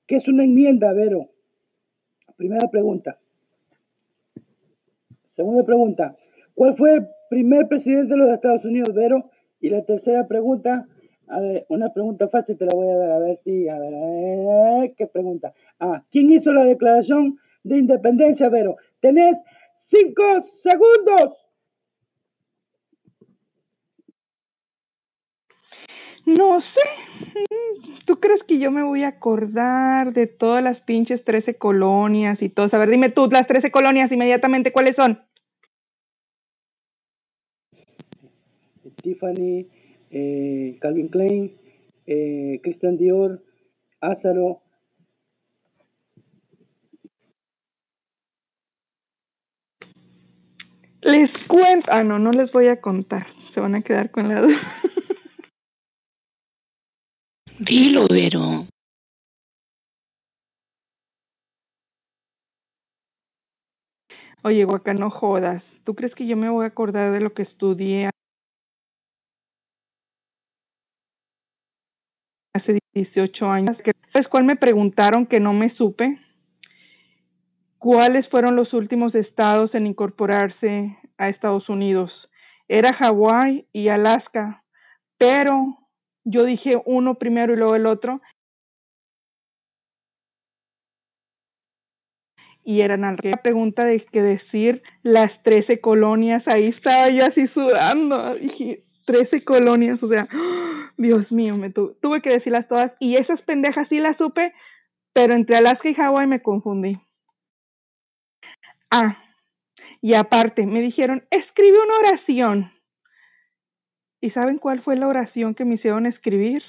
¿qué 0.07 0.17
es 0.17 0.29
una 0.29 0.45
enmienda, 0.45 0.93
Vero? 0.93 1.29
Primera 2.37 2.69
pregunta. 2.69 3.19
Segunda 5.37 5.65
pregunta, 5.65 6.17
¿cuál 6.55 6.77
fue 6.77 6.95
el 6.95 7.07
primer 7.31 7.69
presidente 7.69 8.13
de 8.13 8.19
los 8.19 8.31
Estados 8.35 8.65
Unidos, 8.65 8.95
Vero? 8.95 9.31
Y 9.61 9.71
la 9.71 9.83
tercera 9.85 10.27
pregunta, 10.27 10.87
a 11.29 11.41
ver, 11.41 11.65
una 11.69 11.93
pregunta 11.95 12.29
fácil 12.29 12.59
te 12.59 12.67
la 12.67 12.75
voy 12.75 12.89
a 12.89 12.97
dar, 12.97 13.13
a 13.13 13.19
ver 13.21 13.39
si, 13.45 13.69
a 13.69 13.79
ver, 13.79 13.95
a 13.95 14.81
ver, 14.81 14.95
¿qué 14.99 15.07
pregunta? 15.07 15.53
Ah, 15.79 16.03
¿quién 16.11 16.31
hizo 16.33 16.53
la 16.53 16.65
declaración 16.65 17.39
de 17.63 17.79
independencia, 17.79 18.49
Vero? 18.49 18.77
Tenés 19.01 19.37
cinco 19.89 20.23
segundos. 20.63 21.37
No 26.27 26.61
sé. 26.61 27.47
¿Tú 28.07 28.19
crees 28.19 28.43
que 28.45 28.59
yo 28.59 28.71
me 28.71 28.83
voy 28.83 29.05
a 29.05 29.09
acordar 29.09 30.13
de 30.13 30.27
todas 30.27 30.63
las 30.63 30.81
pinches 30.81 31.25
13 31.25 31.55
colonias 31.55 32.43
y 32.43 32.49
todo? 32.49 32.69
A 32.73 32.79
ver, 32.79 32.91
dime 32.91 33.11
tú, 33.11 33.29
las 33.31 33.47
13 33.47 33.71
colonias 33.71 34.11
inmediatamente, 34.11 34.73
¿cuáles 34.73 34.97
son? 34.97 35.21
Tiffany, 39.01 39.67
eh, 40.11 40.79
Calvin 40.81 41.09
Klein, 41.09 41.53
eh, 42.07 42.61
Christian 42.63 42.97
Dior, 42.97 43.43
Ázaro. 44.01 44.63
Les 51.03 51.31
cuento. 51.49 51.87
Ah, 51.91 52.05
no, 52.05 52.19
no 52.19 52.33
les 52.33 52.53
voy 52.53 52.69
a 52.69 52.81
contar. 52.81 53.27
Se 53.55 53.61
van 53.61 53.75
a 53.75 53.83
quedar 53.83 54.11
con 54.11 54.29
la 54.29 54.43
duda. 54.43 54.83
Dilo, 57.59 58.07
Vero. 58.09 58.67
Oye, 64.43 64.65
Guaca, 64.65 64.95
no 64.95 65.11
jodas. 65.11 65.63
¿Tú 65.85 65.95
crees 65.95 66.15
que 66.15 66.27
yo 66.27 66.37
me 66.37 66.49
voy 66.49 66.65
a 66.65 66.69
acordar 66.69 67.13
de 67.13 67.21
lo 67.21 67.35
que 67.35 67.43
estudié 67.43 68.11
hace 72.53 72.79
18 72.95 73.47
años? 73.47 73.77
¿Sabes 74.13 74.29
cuál 74.29 74.45
me 74.45 74.57
preguntaron 74.57 75.27
que 75.27 75.41
no 75.41 75.53
me 75.53 75.71
supe? 75.75 76.19
¿Cuáles 77.79 78.29
fueron 78.29 78.57
los 78.57 78.73
últimos 78.75 79.15
estados 79.15 79.75
en 79.75 79.87
incorporarse 79.87 80.97
a 81.19 81.29
Estados 81.29 81.69
Unidos? 81.69 82.11
Era 82.69 82.93
Hawái 82.93 83.67
y 83.73 83.89
Alaska, 83.89 84.63
pero 85.19 85.79
yo 86.25 86.45
dije 86.45 86.81
uno 86.85 87.15
primero 87.15 87.55
y 87.55 87.57
luego 87.57 87.77
el 87.77 87.87
otro. 87.87 88.21
Y 92.63 92.83
eran 92.83 93.05
al 93.05 93.17
la 93.23 93.39
pregunta 93.39 93.85
de 93.85 94.05
que 94.05 94.23
decir 94.23 94.83
las 95.03 95.33
13 95.43 95.81
colonias, 95.81 96.47
ahí 96.47 96.69
estaba 96.69 97.09
yo 97.09 97.25
así 97.25 97.47
sudando, 97.49 98.35
dije 98.35 98.85
13 99.11 99.43
colonias, 99.43 100.01
o 100.05 100.09
sea, 100.09 100.29
Dios 100.97 101.31
mío, 101.33 101.57
me 101.57 101.71
tu 101.71 101.97
tuve 102.01 102.23
que 102.23 102.31
decirlas 102.31 102.69
todas 102.69 102.93
y 103.01 103.17
esas 103.17 103.43
pendejas 103.43 103.89
sí 103.89 103.99
las 103.99 104.17
supe, 104.17 104.55
pero 105.13 105.35
entre 105.35 105.57
Alaska 105.57 105.89
y 105.89 105.95
Hawái 105.95 106.29
me 106.29 106.43
confundí. 106.43 106.97
Ah, 108.89 109.19
y 110.01 110.15
aparte 110.15 110.65
me 110.65 110.81
dijeron, 110.81 111.25
escribe 111.31 111.83
una 111.83 111.97
oración. 111.99 112.73
¿Y 114.21 114.31
saben 114.31 114.59
cuál 114.59 114.83
fue 114.83 114.95
la 114.95 115.09
oración 115.09 115.57
que 115.57 115.65
me 115.65 115.75
hicieron 115.75 116.07
escribir? 116.07 116.63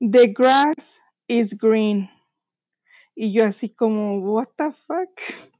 The 0.00 0.34
grass 0.36 0.76
is 1.26 1.48
green. 1.58 2.10
Y 3.16 3.32
yo 3.32 3.46
así 3.46 3.70
como, 3.70 4.18
what 4.18 4.48
the 4.58 4.72
fuck? 4.86 5.53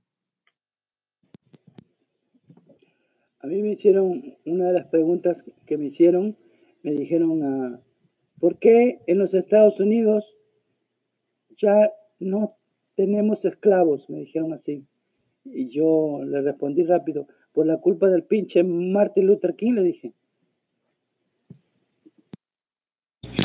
A 3.45 3.47
mí 3.47 3.61
me 3.61 3.73
hicieron, 3.73 4.23
una 4.47 4.69
de 4.69 4.73
las 4.73 4.87
preguntas 4.87 5.37
que 5.67 5.77
me 5.77 5.89
hicieron, 5.89 6.35
me 6.83 6.93
dijeron, 6.93 7.43
uh, 7.43 7.79
¿por 8.41 8.59
qué 8.59 9.01
en 9.07 9.19
los 9.19 9.35
Estados 9.35 9.79
Unidos 9.79 10.25
ya 11.59 11.91
no 12.21 12.55
tenemos 12.97 13.45
esclavos? 13.45 14.09
Me 14.09 14.21
dijeron 14.21 14.55
así. 14.55 14.87
Y 15.45 15.69
yo 15.69 16.23
le 16.25 16.41
respondí 16.41 16.85
rápido, 16.85 17.27
por 17.53 17.67
la 17.67 17.77
culpa 17.83 18.09
del 18.09 18.23
pinche 18.23 18.63
Martin 18.63 19.27
Luther 19.27 19.55
King, 19.57 19.73
le 19.73 19.83
dije. 19.83 20.13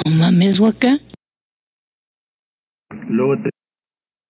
No 0.06 0.12
mames, 0.12 0.62
Waka. 0.62 0.98
Luego 3.10 3.36
te 3.44 3.50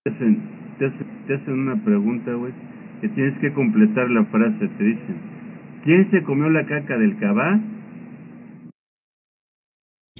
hacen, 0.09 0.75
te 0.79 0.85
hacen, 0.87 1.27
te 1.27 1.35
hacen 1.35 1.53
una 1.53 1.85
pregunta, 1.85 2.33
güey, 2.33 2.53
que 3.01 3.09
tienes 3.09 3.39
que 3.39 3.53
completar 3.53 4.09
la 4.09 4.25
frase. 4.25 4.67
Te 4.67 4.83
dicen, 4.83 5.38
¿quién 5.83 6.09
se 6.11 6.23
comió 6.23 6.49
la 6.49 6.65
caca 6.65 6.97
del 6.97 7.17
cabá? 7.19 7.59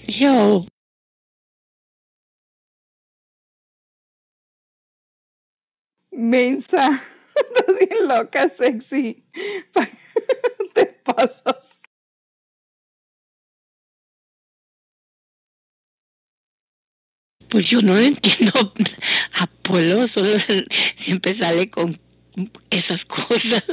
Yo. 0.08 0.65
Mensa. 6.12 7.04
Estás 7.36 7.76
bien 7.80 8.08
loca, 8.08 8.50
sexy. 8.58 9.24
Te 10.74 10.86
pasas. 11.06 11.58
Pues 17.50 17.67
yo 17.69 17.82
no 17.82 17.95
lo 17.95 18.02
entiendo. 18.02 18.74
Apolo 19.39 20.08
solo 20.10 20.38
siempre 21.04 21.38
sale 21.38 21.69
con 21.69 22.00
esas 22.69 23.04
cosas. 23.06 23.63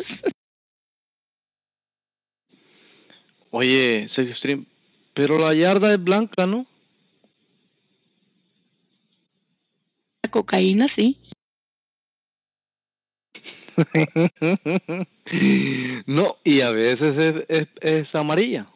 Oye, 3.58 4.10
Stream, 4.36 4.66
pero 5.14 5.38
la 5.38 5.54
yarda 5.54 5.94
es 5.94 6.04
blanca, 6.04 6.44
¿no? 6.44 6.66
La 10.22 10.30
cocaína, 10.30 10.88
sí. 10.94 11.16
no, 16.06 16.36
y 16.44 16.60
a 16.60 16.68
veces 16.68 17.16
es, 17.16 17.44
es, 17.48 17.68
es 17.80 18.14
amarilla. 18.14 18.66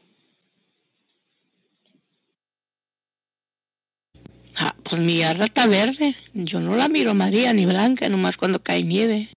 Ah, 4.57 4.75
pues 4.83 5.03
mi 5.03 5.19
yarda 5.19 5.45
está 5.45 5.67
verde. 5.67 6.17
Yo 6.33 6.59
no 6.59 6.75
la 6.77 6.89
miro 6.89 7.11
amarilla 7.11 7.53
ni 7.53 7.67
blanca, 7.67 8.09
nomás 8.09 8.39
cuando 8.39 8.63
cae 8.63 8.83
nieve. 8.83 9.29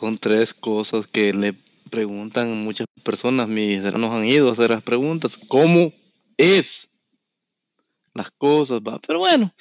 Son 0.00 0.18
tres 0.18 0.52
cosas 0.54 1.06
que 1.12 1.32
le 1.32 1.65
preguntan 1.90 2.64
muchas 2.64 2.86
personas. 3.04 3.48
Mis 3.48 3.82
hermanos 3.84 4.12
han 4.12 4.26
ido 4.26 4.50
a 4.50 4.52
hacer 4.52 4.70
las 4.70 4.82
preguntas. 4.82 5.32
¿Cómo 5.48 5.92
es 6.36 6.66
las 8.14 8.30
cosas? 8.38 8.80
Va? 8.80 8.98
Pero 9.06 9.20
bueno, 9.20 9.52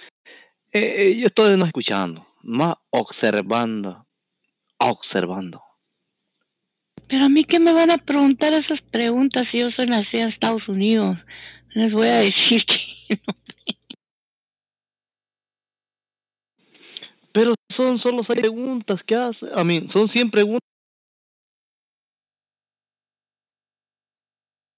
eh, 0.71 1.17
yo 1.19 1.27
estoy 1.27 1.57
no 1.57 1.65
escuchando, 1.65 2.25
más 2.43 2.75
observando, 2.89 4.05
observando. 4.79 5.61
Pero 7.07 7.25
a 7.25 7.29
mí 7.29 7.43
que 7.45 7.59
me 7.59 7.73
van 7.73 7.91
a 7.91 7.99
preguntar 7.99 8.53
esas 8.53 8.81
preguntas 8.91 9.47
si 9.51 9.59
yo 9.59 9.71
soy 9.71 9.87
nacida 9.87 10.23
en 10.23 10.29
Estados 10.29 10.67
Unidos. 10.67 11.17
Les 11.73 11.93
voy 11.93 12.07
a 12.07 12.15
decir 12.17 12.65
que 12.65 13.15
no. 13.27 13.33
Pero 17.35 17.53
son 17.75 17.99
solo 17.99 18.23
seis 18.23 18.39
preguntas 18.39 19.01
que 19.03 19.13
hace. 19.13 19.45
A 19.53 19.63
mí, 19.65 19.87
son 19.91 20.07
100 20.07 20.31
preguntas. 20.31 20.74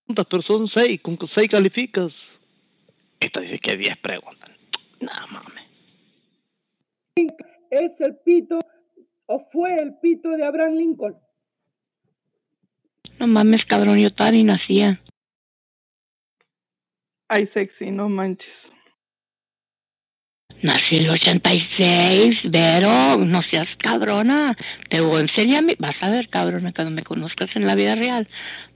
Pero 0.08 0.42
son 0.42 0.68
seis. 0.70 1.02
Con 1.02 1.18
seis 1.34 1.50
calificas. 1.52 2.14
Esta 3.20 3.40
dice 3.40 3.60
que 3.60 3.78
10 3.78 3.98
preguntas. 3.98 4.50
Nada 5.00 5.26
mames. 5.28 5.66
Es 7.16 7.92
el 8.00 8.16
pito 8.24 8.60
o 9.26 9.40
fue 9.52 9.74
el 9.82 9.96
pito 10.00 10.30
de 10.30 10.46
Abraham 10.46 10.76
Lincoln. 10.76 11.16
No 13.20 13.28
mames, 13.28 13.66
cabrón, 13.66 14.00
yo 14.00 14.12
todavía 14.14 14.40
ni 14.40 14.44
nacía. 14.44 15.02
Ay, 17.28 17.48
sexy, 17.48 17.92
no 17.92 18.08
manches. 18.08 18.48
Nací 20.68 20.98
en 20.98 21.04
el 21.06 21.10
86, 21.12 22.40
pero 22.52 23.18
no 23.18 23.42
seas 23.44 23.68
cabrona. 23.78 24.56
Te 24.90 25.00
voy 25.00 25.18
a 25.18 25.22
enseñar, 25.22 25.64
vas 25.80 25.96
a 26.02 26.10
ver, 26.10 26.28
cabrona, 26.30 26.74
cuando 26.74 26.92
me 26.92 27.04
conozcas 27.04 27.50
en 27.56 27.66
la 27.66 27.76
vida 27.76 27.96
real. 27.96 28.28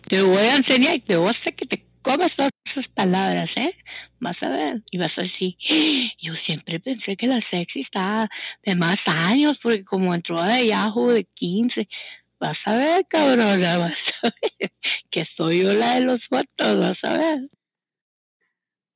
Te 0.08 0.22
voy 0.22 0.44
a 0.44 0.56
enseñar 0.56 0.96
y 0.96 1.02
te 1.02 1.16
voy 1.16 1.28
a 1.28 1.32
hacer 1.32 1.54
que 1.56 1.66
te 1.66 1.84
comas 2.02 2.36
todas 2.36 2.52
esas 2.66 2.88
palabras, 2.90 3.50
¿eh? 3.56 3.76
Vas 4.20 4.42
a 4.42 4.50
ver. 4.50 4.82
Y 4.92 4.98
vas 4.98 5.12
a 5.18 5.22
decir, 5.24 5.56
"Ah, 5.70 6.10
yo 6.22 6.34
siempre 6.46 6.80
pensé 6.80 7.16
que 7.18 7.28
la 7.28 7.42
sexy 7.50 7.82
estaba 7.82 8.30
de 8.64 8.76
más 8.76 9.00
años, 9.06 9.58
porque 9.62 9.84
como 9.84 10.16
entró 10.16 10.42
de 10.44 10.68
Yahoo 10.68 11.12
de 11.12 11.26
15, 11.36 11.88
vas 12.40 12.58
a 12.66 12.76
ver, 12.76 13.06
cabrona, 13.10 13.78
vas 13.78 13.98
a 14.24 14.30
ver, 14.42 14.72
que 15.12 15.26
soy 15.38 15.64
yo 15.64 15.74
la 15.74 15.96
de 15.96 16.02
los 16.02 16.26
fotos, 16.28 16.80
vas 16.80 17.04
a 17.04 17.14
ver. 17.14 17.40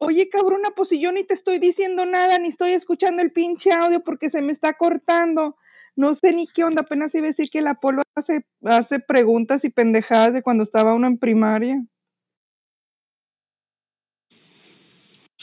Oye, 0.05 0.29
cabrona, 0.29 0.69
pues 0.75 0.89
si 0.89 1.01
yo 1.01 1.11
ni 1.11 1.23
te 1.23 1.33
estoy 1.33 1.57
diciendo 1.57 2.05
nada, 2.05 2.37
ni 2.37 2.49
estoy 2.49 2.73
escuchando 2.73 3.23
el 3.23 3.31
pinche 3.31 3.71
audio 3.71 4.01
porque 4.01 4.29
se 4.29 4.39
me 4.39 4.53
está 4.53 4.73
cortando. 4.75 5.55
No 5.95 6.15
sé 6.17 6.31
ni 6.31 6.47
qué 6.53 6.63
onda, 6.63 6.81
apenas 6.81 7.13
iba 7.15 7.25
a 7.25 7.29
decir 7.29 7.49
que 7.49 7.59
el 7.59 7.67
Apolo 7.67 8.03
hace, 8.15 8.45
hace 8.63 8.99
preguntas 8.99 9.63
y 9.63 9.69
pendejadas 9.69 10.33
de 10.33 10.43
cuando 10.43 10.63
estaba 10.63 10.93
uno 10.93 11.07
en 11.07 11.17
primaria. 11.17 11.81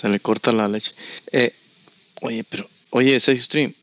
Se 0.01 0.09
le 0.09 0.21
corta 0.21 0.53
la 0.53 0.69
leche. 0.69 0.91
Eh, 1.33 1.53
oye, 2.21 2.45
pero, 2.49 2.69
oye, 2.91 3.21
Sex 3.23 3.45
Stream, 3.47 3.75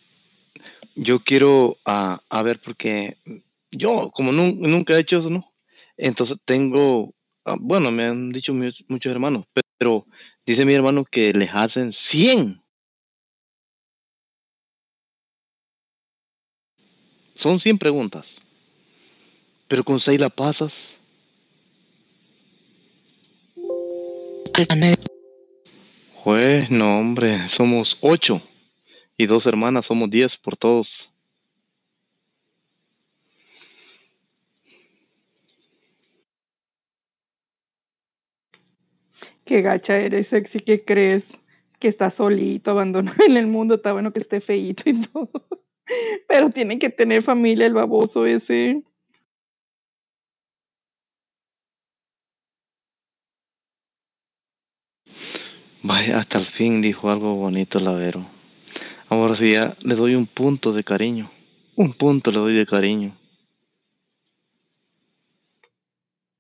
yo 0.95 1.19
quiero 1.25 1.77
a 1.85 2.21
a 2.29 2.41
ver 2.41 2.61
porque 2.63 3.17
yo, 3.71 4.11
como 4.13 4.31
nun- 4.31 4.59
nunca 4.59 4.93
he 4.93 5.01
hecho 5.01 5.19
eso, 5.19 5.29
¿no? 5.29 5.45
Entonces 5.97 6.37
tengo, 6.45 7.13
ah, 7.45 7.55
bueno, 7.59 7.91
me 7.91 8.05
han 8.05 8.31
dicho 8.31 8.53
muchos 8.53 9.11
hermanos, 9.11 9.45
pe- 9.53 9.61
pero 9.77 10.05
dice 10.49 10.65
mi 10.65 10.73
hermano 10.73 11.05
que 11.05 11.31
les 11.31 11.51
hacen 11.53 11.93
100. 12.09 12.59
Son 17.43 17.59
100 17.59 17.77
preguntas. 17.77 18.25
Pero 19.67 19.83
con 19.83 19.99
6 19.99 20.19
la 20.19 20.29
pasas. 20.31 20.73
Pues 26.23 26.71
no, 26.71 26.99
hombre, 26.99 27.47
somos 27.55 27.95
8 28.01 28.41
y 29.19 29.27
dos 29.27 29.45
hermanas, 29.45 29.85
somos 29.85 30.09
10 30.09 30.35
por 30.37 30.57
todos. 30.57 30.87
Qué 39.49 39.63
gacha 39.63 39.97
eres, 39.97 40.27
sexy, 40.27 40.59
¿qué 40.59 40.85
crees? 40.85 41.23
Que 41.79 41.87
está 41.87 42.11
solito, 42.11 42.69
abandonado 42.69 43.17
en 43.25 43.35
el 43.35 43.47
mundo, 43.47 43.73
está 43.73 43.93
bueno 43.93 44.13
que 44.13 44.19
esté 44.19 44.41
feíto 44.41 44.83
y 44.85 45.01
todo. 45.07 45.31
Pero 46.27 46.51
tiene 46.51 46.77
que 46.77 46.91
tener 46.91 47.23
familia 47.23 47.65
el 47.65 47.73
baboso 47.73 48.27
ese. 48.27 48.83
Vaya, 55.81 56.19
hasta 56.19 56.37
el 56.37 56.45
fin 56.51 56.81
dijo 56.81 57.09
algo 57.09 57.33
bonito 57.33 57.79
la 57.79 57.93
Vero. 57.93 58.27
Ahora 59.09 59.35
sí 59.39 59.53
ya 59.53 59.75
le 59.79 59.95
doy 59.95 60.13
un 60.13 60.27
punto 60.27 60.73
de 60.73 60.83
cariño. 60.83 61.31
Un 61.75 61.93
punto 61.93 62.29
le 62.29 62.37
doy 62.37 62.53
de 62.53 62.67
cariño. 62.67 63.18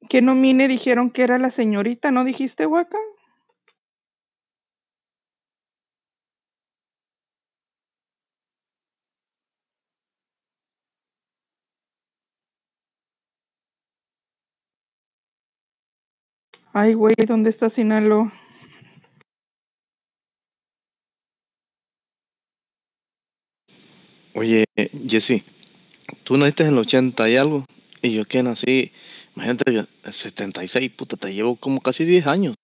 Que 0.07 0.21
nomine 0.21 0.67
dijeron 0.67 1.11
que 1.11 1.23
era 1.23 1.37
la 1.37 1.51
señorita, 1.51 2.11
¿no 2.11 2.23
dijiste, 2.23 2.65
Waka? 2.65 2.97
Ay, 16.73 16.93
güey, 16.93 17.15
¿dónde 17.27 17.49
está 17.49 17.69
Sinaloa? 17.71 18.31
Oye, 24.35 24.63
Jessy, 25.07 25.43
tú 26.23 26.37
naciste 26.37 26.63
en 26.63 26.69
el 26.69 26.77
80 26.77 27.27
y 27.27 27.35
algo, 27.35 27.65
y 28.01 28.13
yo 28.13 28.25
que 28.25 28.41
nací, 28.43 28.91
imagínate, 29.39 29.87
en 30.03 30.13
76, 30.23 30.91
puta, 30.93 31.15
te 31.17 31.33
llevo 31.33 31.55
como 31.55 31.81
casi 31.81 32.03
10 32.03 32.27
años. 32.27 32.55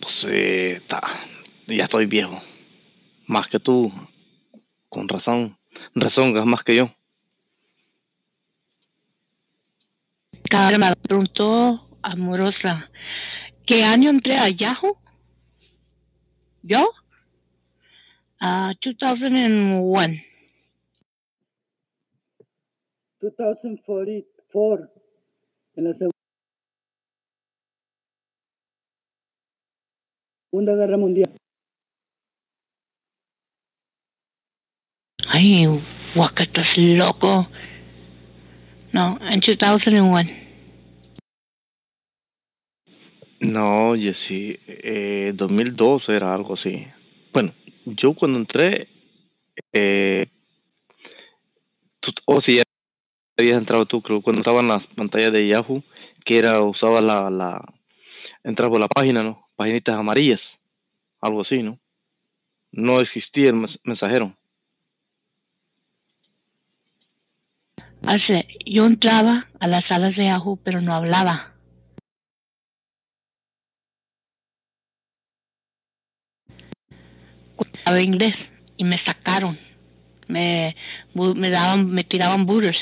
Pues, 0.00 0.14
eh, 0.28 0.82
ya 1.68 1.84
estoy 1.84 2.06
viejo. 2.06 2.40
Más 3.26 3.46
que 3.48 3.60
tú, 3.60 3.92
con 4.88 5.08
razón, 5.08 5.56
rezongas 5.94 6.46
más 6.46 6.62
que 6.64 6.76
yo. 6.76 6.90
Cara 10.50 10.78
me 10.78 10.94
preguntó 10.96 11.88
amorosa, 12.02 12.88
¿qué 13.66 13.82
año 13.82 14.10
entré 14.10 14.38
a 14.38 14.48
Yahoo? 14.48 14.96
¿Yo? 16.62 16.88
Ah, 18.40 18.72
2001. 18.80 20.22
2044, 23.20 24.88
en 25.76 25.84
la 25.84 25.94
Segunda 30.50 30.74
Guerra 30.74 30.96
Mundial. 30.96 31.34
Ay, 35.28 35.66
estás 36.44 36.66
loco. 36.76 37.48
No, 38.92 39.18
en 39.20 39.40
2001. 39.40 40.30
No, 43.40 43.94
Jessy, 43.94 44.58
eh, 44.66 45.32
2002 45.34 46.08
era 46.08 46.34
algo 46.34 46.54
así. 46.54 46.86
Bueno, 47.32 47.52
yo 47.86 48.14
cuando 48.14 48.38
entré, 48.38 48.88
eh, 49.72 50.26
o 52.26 52.40
si 52.42 52.56
ya 52.56 52.62
habías 53.38 53.58
entrado 53.58 53.86
tú, 53.86 54.02
creo, 54.02 54.22
cuando 54.22 54.40
estaba 54.40 54.60
en 54.60 54.68
las 54.68 54.86
pantallas 54.88 55.32
de 55.32 55.48
Yahoo, 55.48 55.82
que 56.24 56.38
era, 56.38 56.60
usaba 56.62 57.00
la, 57.00 57.30
la, 57.30 57.64
entraba 58.42 58.70
por 58.70 58.80
la 58.80 58.88
página, 58.88 59.22
¿no? 59.22 59.46
Paginitas 59.56 59.96
amarillas, 59.96 60.40
algo 61.20 61.42
así, 61.42 61.62
¿no? 61.62 61.78
No 62.72 63.00
existía 63.00 63.48
el 63.50 63.68
mensajero. 63.84 64.34
Hace, 68.02 68.46
yo 68.66 68.86
entraba 68.86 69.46
a 69.58 69.66
las 69.66 69.86
salas 69.86 70.16
de 70.16 70.26
Yahoo, 70.26 70.58
pero 70.62 70.80
no 70.80 70.94
hablaba. 70.94 71.55
Hablaba 77.86 78.02
inglés 78.02 78.34
y 78.76 78.84
me 78.84 79.02
sacaron. 79.04 79.58
Me, 80.28 80.74
me 81.14 81.50
daban, 81.50 81.90
me 81.90 82.04
tiraban 82.04 82.44
booters. 82.46 82.78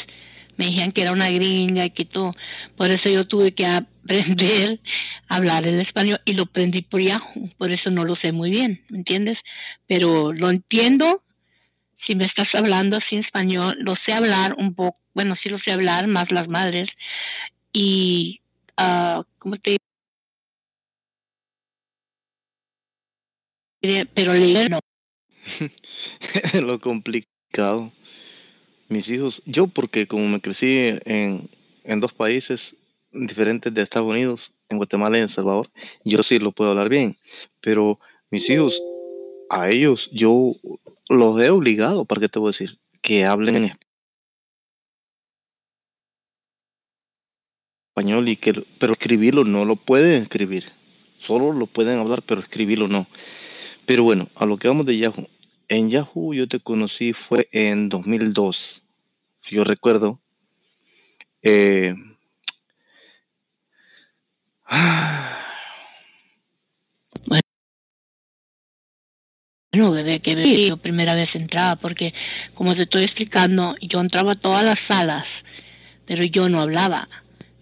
Me 0.57 0.67
decían 0.67 0.93
que 0.93 1.03
era 1.03 1.13
una 1.13 1.31
gringa 1.31 1.85
y 1.85 1.91
que 1.91 2.07
todo. 2.07 2.35
Por 2.77 2.91
eso 2.91 3.09
yo 3.11 3.27
tuve 3.29 3.53
que 3.55 3.67
aprender 3.67 4.81
a 5.29 5.37
hablar 5.37 5.67
el 5.67 5.81
español 5.81 6.21
y 6.25 6.33
lo 6.33 6.45
aprendí 6.45 6.83
por 6.83 7.03
Yahoo. 7.03 7.51
Por 7.59 7.71
eso 7.71 7.91
no 7.91 8.05
lo 8.05 8.17
sé 8.17 8.33
muy 8.33 8.51
bien, 8.51 8.81
¿me 8.89 8.99
entiendes? 8.99 9.39
Pero 9.87 10.33
lo 10.33 10.51
entiendo 10.51 11.23
si 12.07 12.15
me 12.15 12.27
estás 12.27 12.49
hablando 12.55 12.97
así 12.99 13.17
en 13.17 13.25
español, 13.25 13.77
lo 13.81 13.97
sé 14.05 14.13
hablar 14.13 14.55
un 14.59 14.75
poco, 14.75 14.99
bueno, 15.15 15.37
sí 15.43 15.49
lo 15.49 15.59
sé 15.61 15.73
hablar, 15.73 16.07
más 16.07 16.31
las 16.31 16.49
madres, 16.49 16.89
y, 17.73 18.41
ah, 18.77 19.23
¿cómo 19.39 19.57
te 19.59 19.79
diré? 23.83 24.07
Pero 24.15 24.35
leer 24.35 24.71
no. 24.71 24.81
lo 26.55 26.81
complicado. 26.81 27.93
Mis 28.89 29.09
hijos, 29.09 29.35
yo 29.47 29.67
porque 29.69 30.07
como 30.07 30.29
me 30.29 30.41
crecí 30.41 30.67
en, 30.67 31.49
en 31.85 32.01
dos 32.01 32.13
países 32.13 32.61
diferentes 33.13 33.73
de 33.73 33.83
Estados 33.83 34.09
Unidos, 34.09 34.41
en 34.69 34.77
Guatemala 34.79 35.17
y 35.17 35.23
en 35.23 35.29
El 35.29 35.35
Salvador, 35.35 35.69
yo 36.05 36.23
sí 36.23 36.39
lo 36.39 36.53
puedo 36.53 36.71
hablar 36.71 36.89
bien, 36.89 37.17
pero 37.63 37.99
mis 38.31 38.49
hijos, 38.51 38.75
a 39.51 39.71
ellos 39.71 40.01
yo 40.13 40.55
los 41.09 41.41
he 41.41 41.51
obligado, 41.51 42.05
¿para 42.05 42.21
qué 42.21 42.29
te 42.29 42.39
voy 42.39 42.49
a 42.49 42.53
decir? 42.53 42.79
Que 43.03 43.25
hablen 43.25 43.57
en 43.57 43.79
español 47.89 48.29
y 48.29 48.37
que, 48.37 48.53
pero 48.81 48.95
escribirlo 48.95 49.45
no 49.45 49.65
lo 49.65 49.77
pueden 49.77 50.23
escribir, 50.23 50.65
solo 51.27 51.53
lo 51.53 51.67
pueden 51.67 51.99
hablar, 51.99 52.23
pero 52.27 52.41
escribirlo 52.41 52.89
no. 52.89 53.07
Pero 53.87 54.03
bueno, 54.03 54.29
a 54.35 54.47
lo 54.47 54.57
que 54.57 54.69
vamos 54.69 54.87
de 54.87 54.99
Yahoo. 54.99 55.29
En 55.69 55.91
Yahoo 55.91 56.35
yo 56.35 56.47
te 56.47 56.61
conocí 56.61 57.13
fue 57.29 57.49
en 57.53 57.89
2002, 57.89 58.57
si 59.49 59.57
yo 59.57 59.65
recuerdo. 59.65 60.21
Eh, 61.43 61.95
Bueno, 69.73 69.91
bebé, 69.91 70.21
que 70.21 70.37
bebé, 70.37 70.69
yo 70.69 70.77
primera 70.77 71.17
vez 71.17 71.35
entraba, 71.35 71.75
porque 71.75 72.15
como 72.55 72.77
te 72.77 72.83
estoy 72.83 73.03
explicando, 73.03 73.75
yo 73.81 74.01
entraba 74.01 74.33
a 74.33 74.41
todas 74.41 74.65
las 74.65 74.79
salas, 74.87 75.27
pero 76.07 76.23
yo 76.23 76.49
no 76.49 76.63
hablaba, 76.63 77.09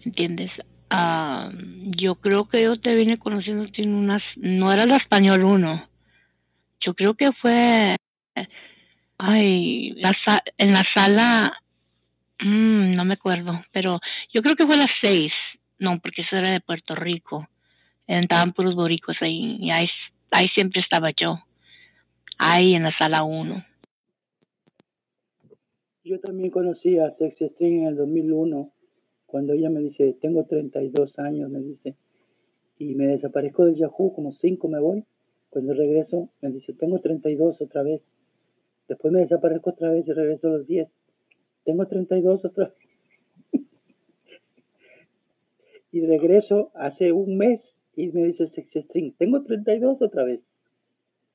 ¿entiendes? 0.05 0.51
Ah, 0.91 1.49
yo 1.97 2.13
creo 2.13 2.47
que 2.47 2.61
yo 2.61 2.79
te 2.79 2.93
vine 2.93 3.17
conociendo 3.17 3.65
en 3.73 3.95
unas, 3.95 4.21
no 4.35 4.71
era 4.71 4.83
el 4.83 4.91
español 4.91 5.43
uno, 5.43 5.87
yo 6.85 6.93
creo 6.93 7.13
que 7.15 7.31
fue, 7.33 7.95
ay, 9.17 9.91
la, 9.91 10.15
en 10.57 10.73
la 10.73 10.85
sala, 10.93 11.57
mm, 12.39 12.95
no 12.95 13.05
me 13.05 13.13
acuerdo, 13.15 13.63
pero 13.71 13.99
yo 14.33 14.41
creo 14.41 14.55
que 14.55 14.65
fue 14.65 14.77
las 14.77 14.91
seis, 15.01 15.31
no, 15.79 15.99
porque 15.99 16.21
eso 16.21 16.35
era 16.35 16.51
de 16.51 16.61
Puerto 16.61 16.95
Rico, 16.95 17.47
estaban 18.07 18.53
puros 18.53 18.75
boricos 18.75 19.17
ahí, 19.21 19.57
y 19.59 19.71
ahí, 19.71 19.87
ahí 20.31 20.49
siempre 20.49 20.81
estaba 20.81 21.11
yo, 21.11 21.39
ahí 22.37 22.75
en 22.75 22.83
la 22.83 22.97
sala 22.97 23.23
uno. 23.23 23.63
Yo 26.03 26.19
también 26.19 26.49
conocí 26.49 26.99
a 26.99 27.11
Sexy 27.11 27.47
String 27.49 27.81
en 27.81 27.87
el 27.87 27.95
2001, 27.95 28.71
cuando 29.25 29.53
ella 29.53 29.69
me 29.69 29.79
dice, 29.79 30.17
tengo 30.21 30.45
32 30.45 31.17
años, 31.17 31.49
me 31.49 31.59
dice, 31.59 31.95
y 32.77 32.93
me 32.95 33.07
desaparezco 33.07 33.65
del 33.65 33.75
Yahoo, 33.75 34.13
como 34.13 34.33
5 34.33 34.67
me 34.67 34.79
voy. 34.79 35.05
Cuando 35.53 35.75
regreso, 35.75 36.29
me 36.41 36.49
dice, 36.49 36.73
tengo 36.73 36.99
32 36.99 37.61
otra 37.61 37.83
vez. 37.83 38.01
Después 38.87 39.13
me 39.13 39.19
desaparezco 39.19 39.69
otra 39.69 39.91
vez 39.91 40.07
y 40.07 40.11
regreso 40.11 40.47
a 40.47 40.51
los 40.53 40.65
10. 40.65 40.89
Tengo 41.63 41.85
32 41.85 42.43
otra 42.43 42.73
vez. 43.51 43.61
y 45.91 46.01
regreso 46.07 46.71
hace 46.73 47.11
un 47.11 47.37
mes 47.37 47.61
y 47.95 48.07
me 48.07 48.23
dice 48.23 48.47
Sexy 48.47 48.81
String, 48.81 49.13
tengo 49.19 49.43
32 49.43 50.01
otra 50.01 50.23
vez. 50.23 50.39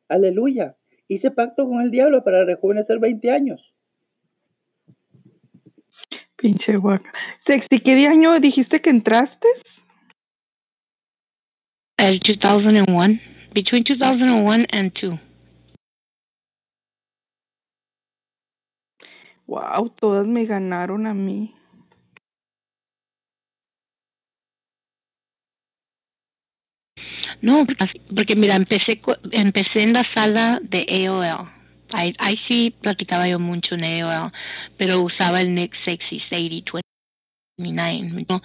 Aleluya. 0.08 0.74
Hice 1.06 1.30
pacto 1.30 1.68
con 1.68 1.80
el 1.80 1.92
diablo 1.92 2.24
para 2.24 2.44
rejuvenecer 2.44 2.98
20 2.98 3.30
años. 3.30 3.72
Pinche 6.34 6.76
guaca. 6.76 7.12
Sexy, 7.46 7.80
¿qué 7.84 7.92
año 8.08 8.40
dijiste 8.40 8.82
que 8.82 8.90
entraste? 8.90 9.46
El 11.96 12.18
2001, 12.18 13.20
between 13.52 13.84
2001 13.84 14.66
and 14.70 14.92
2. 14.94 15.18
Wow, 19.46 19.88
todas 19.98 20.26
me 20.26 20.44
ganaron 20.44 21.06
a 21.06 21.14
mí. 21.14 21.54
No, 27.40 27.64
porque- 28.14 28.34
mira, 28.36 28.56
empecé 28.56 29.00
empecé 29.30 29.82
en 29.82 29.92
la 29.92 30.04
sala 30.12 30.58
de 30.62 30.84
AOL. 31.06 31.48
Ahí, 31.90 32.14
ahí 32.18 32.36
sí 32.48 32.74
platicaba 32.82 33.28
yo 33.28 33.38
mucho 33.38 33.74
en 33.76 33.84
AOL, 33.84 34.32
pero 34.76 35.02
usaba 35.02 35.40
el 35.40 35.54
Nick 35.54 35.72
Sexy 35.84 36.20
8029. 36.30 38.24
¿no? 38.28 38.42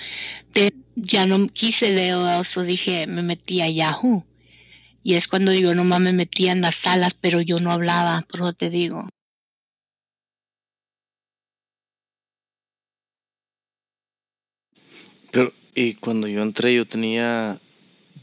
Ya 0.95 1.25
no 1.25 1.47
quise 1.49 1.87
el 1.87 2.11
AOL, 2.11 2.45
so 2.53 2.61
dije, 2.61 3.07
me 3.07 3.23
metí 3.23 3.61
a 3.61 3.69
Yahoo. 3.69 4.23
Y 5.03 5.15
es 5.15 5.27
cuando 5.27 5.53
yo 5.53 5.75
nomás 5.75 5.99
me 5.99 6.13
metía 6.13 6.53
en 6.53 6.61
las 6.61 6.75
salas, 6.81 7.13
pero 7.19 7.41
yo 7.41 7.59
no 7.59 7.71
hablaba, 7.73 8.25
por 8.29 8.39
eso 8.39 8.53
te 8.53 8.69
digo. 8.69 9.09
Pero, 15.31 15.51
y 15.75 15.95
cuando 15.95 16.27
yo 16.27 16.41
entré, 16.41 16.73
yo 16.75 16.85
tenía 16.85 17.59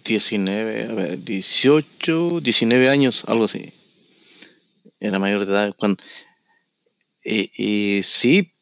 19, 0.07 0.85
a 0.85 0.95
ver, 0.95 1.25
18, 1.25 2.41
19 2.41 2.89
años, 2.89 3.15
algo 3.27 3.45
así. 3.45 3.73
Era 5.01 5.19
mayor 5.19 5.45
de 5.45 5.53
edad. 5.53 5.75
Cuando, 5.77 6.03
y, 7.25 7.51
y 7.57 8.05
sí, 8.23 8.53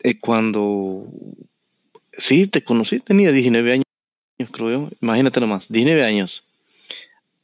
eh, 0.00 0.18
cuando 0.18 1.06
sí 2.28 2.46
te 2.46 2.62
conocí, 2.62 3.00
tenía 3.00 3.32
19 3.32 3.72
años, 3.72 3.84
creo 4.52 4.70
yo. 4.70 4.88
Imagínate 5.02 5.40
nomás, 5.40 5.64
19 5.68 6.04
años. 6.04 6.45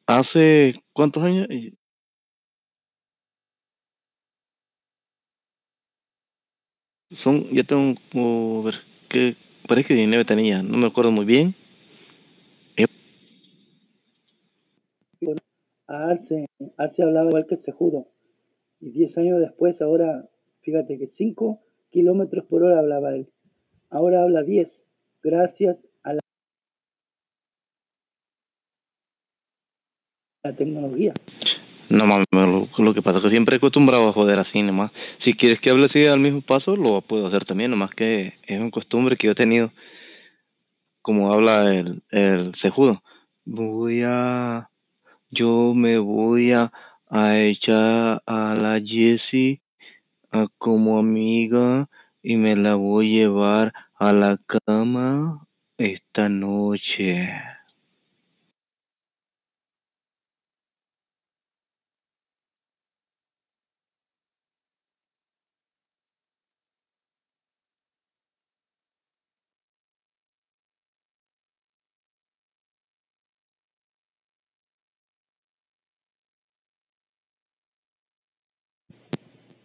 ¿Hace 0.06 0.74
cuántos 0.92 1.22
años? 1.22 1.46
Son, 7.22 7.48
ya 7.50 7.62
tengo, 7.64 7.94
como, 8.10 8.62
ver, 8.62 8.74
que 9.10 9.36
parece 9.68 9.88
que 9.88 9.94
19 9.94 10.24
tenía, 10.24 10.62
no 10.62 10.78
me 10.78 10.86
acuerdo 10.86 11.10
muy 11.10 11.24
bien. 11.24 11.54
A 15.86 16.10
Arce, 16.10 16.46
Arce 16.78 17.02
hablaba 17.02 17.28
igual 17.28 17.46
que 17.46 17.58
Sejudo. 17.58 18.06
Y 18.80 18.90
10 18.90 19.16
años 19.18 19.40
después, 19.40 19.80
ahora, 19.82 20.28
fíjate 20.62 20.98
que 20.98 21.08
5 21.18 21.60
kilómetros 21.90 22.46
por 22.46 22.64
hora 22.64 22.78
hablaba 22.78 23.14
él. 23.14 23.28
Ahora 23.90 24.22
habla 24.22 24.42
10, 24.42 24.68
gracias 25.22 25.76
a 26.02 26.14
la, 30.42 30.52
tecnología. 30.54 31.12
No 31.88 32.06
mames, 32.06 32.26
lo, 32.32 32.68
lo 32.78 32.94
que 32.94 33.02
pasa 33.02 33.18
es 33.18 33.24
que 33.24 33.30
siempre 33.30 33.56
he 33.56 33.58
acostumbrado 33.58 34.08
a 34.08 34.12
joder 34.12 34.38
así 34.38 34.62
nomás. 34.62 34.90
Si 35.24 35.34
quieres 35.34 35.60
que 35.60 35.70
hable 35.70 35.86
así 35.86 36.04
al 36.06 36.20
mismo 36.20 36.40
paso, 36.40 36.76
lo 36.76 37.00
puedo 37.02 37.26
hacer 37.26 37.44
también, 37.44 37.70
nomás 37.70 37.90
que 37.94 38.34
es 38.46 38.60
una 38.60 38.70
costumbre 38.70 39.16
que 39.16 39.26
yo 39.26 39.32
he 39.32 39.36
tenido, 39.36 39.70
como 41.02 41.32
habla 41.32 41.74
el, 41.74 42.02
el 42.10 42.54
cejudo. 42.62 43.02
Voy 43.44 44.02
a, 44.04 44.68
yo 45.30 45.74
me 45.74 45.98
voy 45.98 46.52
a, 46.52 46.72
a 47.10 47.38
echar 47.38 48.22
a 48.24 48.54
la 48.54 48.80
Jessie 48.80 49.60
a 50.30 50.46
como 50.56 50.98
amiga 50.98 51.88
y 52.22 52.36
me 52.36 52.56
la 52.56 52.74
voy 52.74 53.06
a 53.06 53.18
llevar 53.18 53.72
a 53.98 54.12
la 54.12 54.38
cama 54.46 55.46
esta 55.76 56.28
noche. 56.28 57.28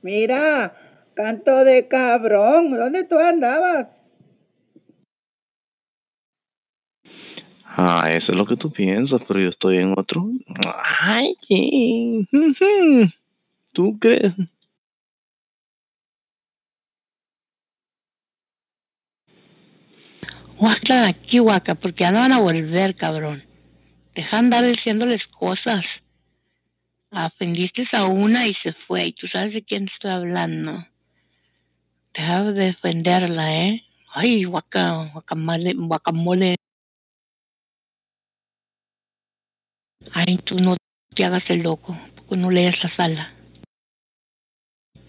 Mira, 0.01 0.73
canto 1.15 1.63
de 1.63 1.87
cabrón, 1.87 2.71
¿dónde 2.71 3.03
tú 3.05 3.17
andabas? 3.17 3.87
Ah, 7.79 8.11
eso 8.11 8.31
es 8.31 8.37
lo 8.37 8.45
que 8.47 8.57
tú 8.57 8.71
piensas, 8.71 9.21
pero 9.27 9.39
yo 9.39 9.49
estoy 9.49 9.77
en 9.77 9.93
otro. 9.97 10.27
Ay. 10.99 11.35
¿Tú 13.73 13.99
crees? 13.99 14.33
Guaca, 20.57 21.07
aquí 21.07 21.37
guaca, 21.37 21.75
porque 21.75 22.03
ya 22.03 22.11
no 22.11 22.19
van 22.19 22.31
a 22.31 22.39
volver, 22.39 22.95
cabrón. 22.95 23.43
Deja 24.15 24.39
andar 24.39 24.65
diciéndoles 24.65 25.21
cosas. 25.27 25.85
Ofendiste 27.25 27.87
a 27.93 28.05
una 28.05 28.47
y 28.47 28.53
se 28.55 28.73
fue, 28.73 29.07
y 29.07 29.13
tú 29.13 29.27
sabes 29.27 29.53
de 29.53 29.63
quién 29.63 29.87
estoy 29.87 30.11
hablando. 30.11 30.85
Deja 32.13 32.43
de 32.43 32.53
defenderla, 32.53 33.65
¿eh? 33.65 33.83
Ay, 34.13 34.43
guaca, 34.43 35.09
guacamole, 35.13 35.73
guacamole. 35.73 36.55
Ay, 40.13 40.37
tú 40.45 40.59
no 40.59 40.77
te 41.15 41.25
hagas 41.25 41.43
el 41.49 41.63
loco, 41.63 41.97
porque 42.15 42.37
no 42.37 42.51
lees 42.51 42.75
la 42.83 42.95
sala. 42.95 43.33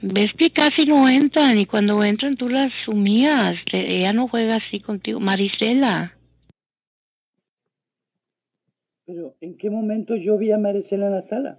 Ves 0.00 0.32
que 0.38 0.50
casi 0.50 0.86
no 0.86 1.08
entran, 1.08 1.58
y 1.58 1.66
cuando 1.66 2.02
entran 2.04 2.36
tú 2.36 2.48
las 2.48 2.72
sumías. 2.84 3.56
Ella 3.72 4.12
no 4.12 4.28
juega 4.28 4.56
así 4.56 4.80
contigo. 4.80 5.20
Marisela. 5.20 6.14
Pero, 9.04 9.34
¿en 9.40 9.56
qué 9.56 9.70
momento 9.70 10.16
yo 10.16 10.38
vi 10.38 10.52
a 10.52 10.58
Maricela 10.58 11.06
en 11.06 11.12
la 11.12 11.22
sala? 11.28 11.58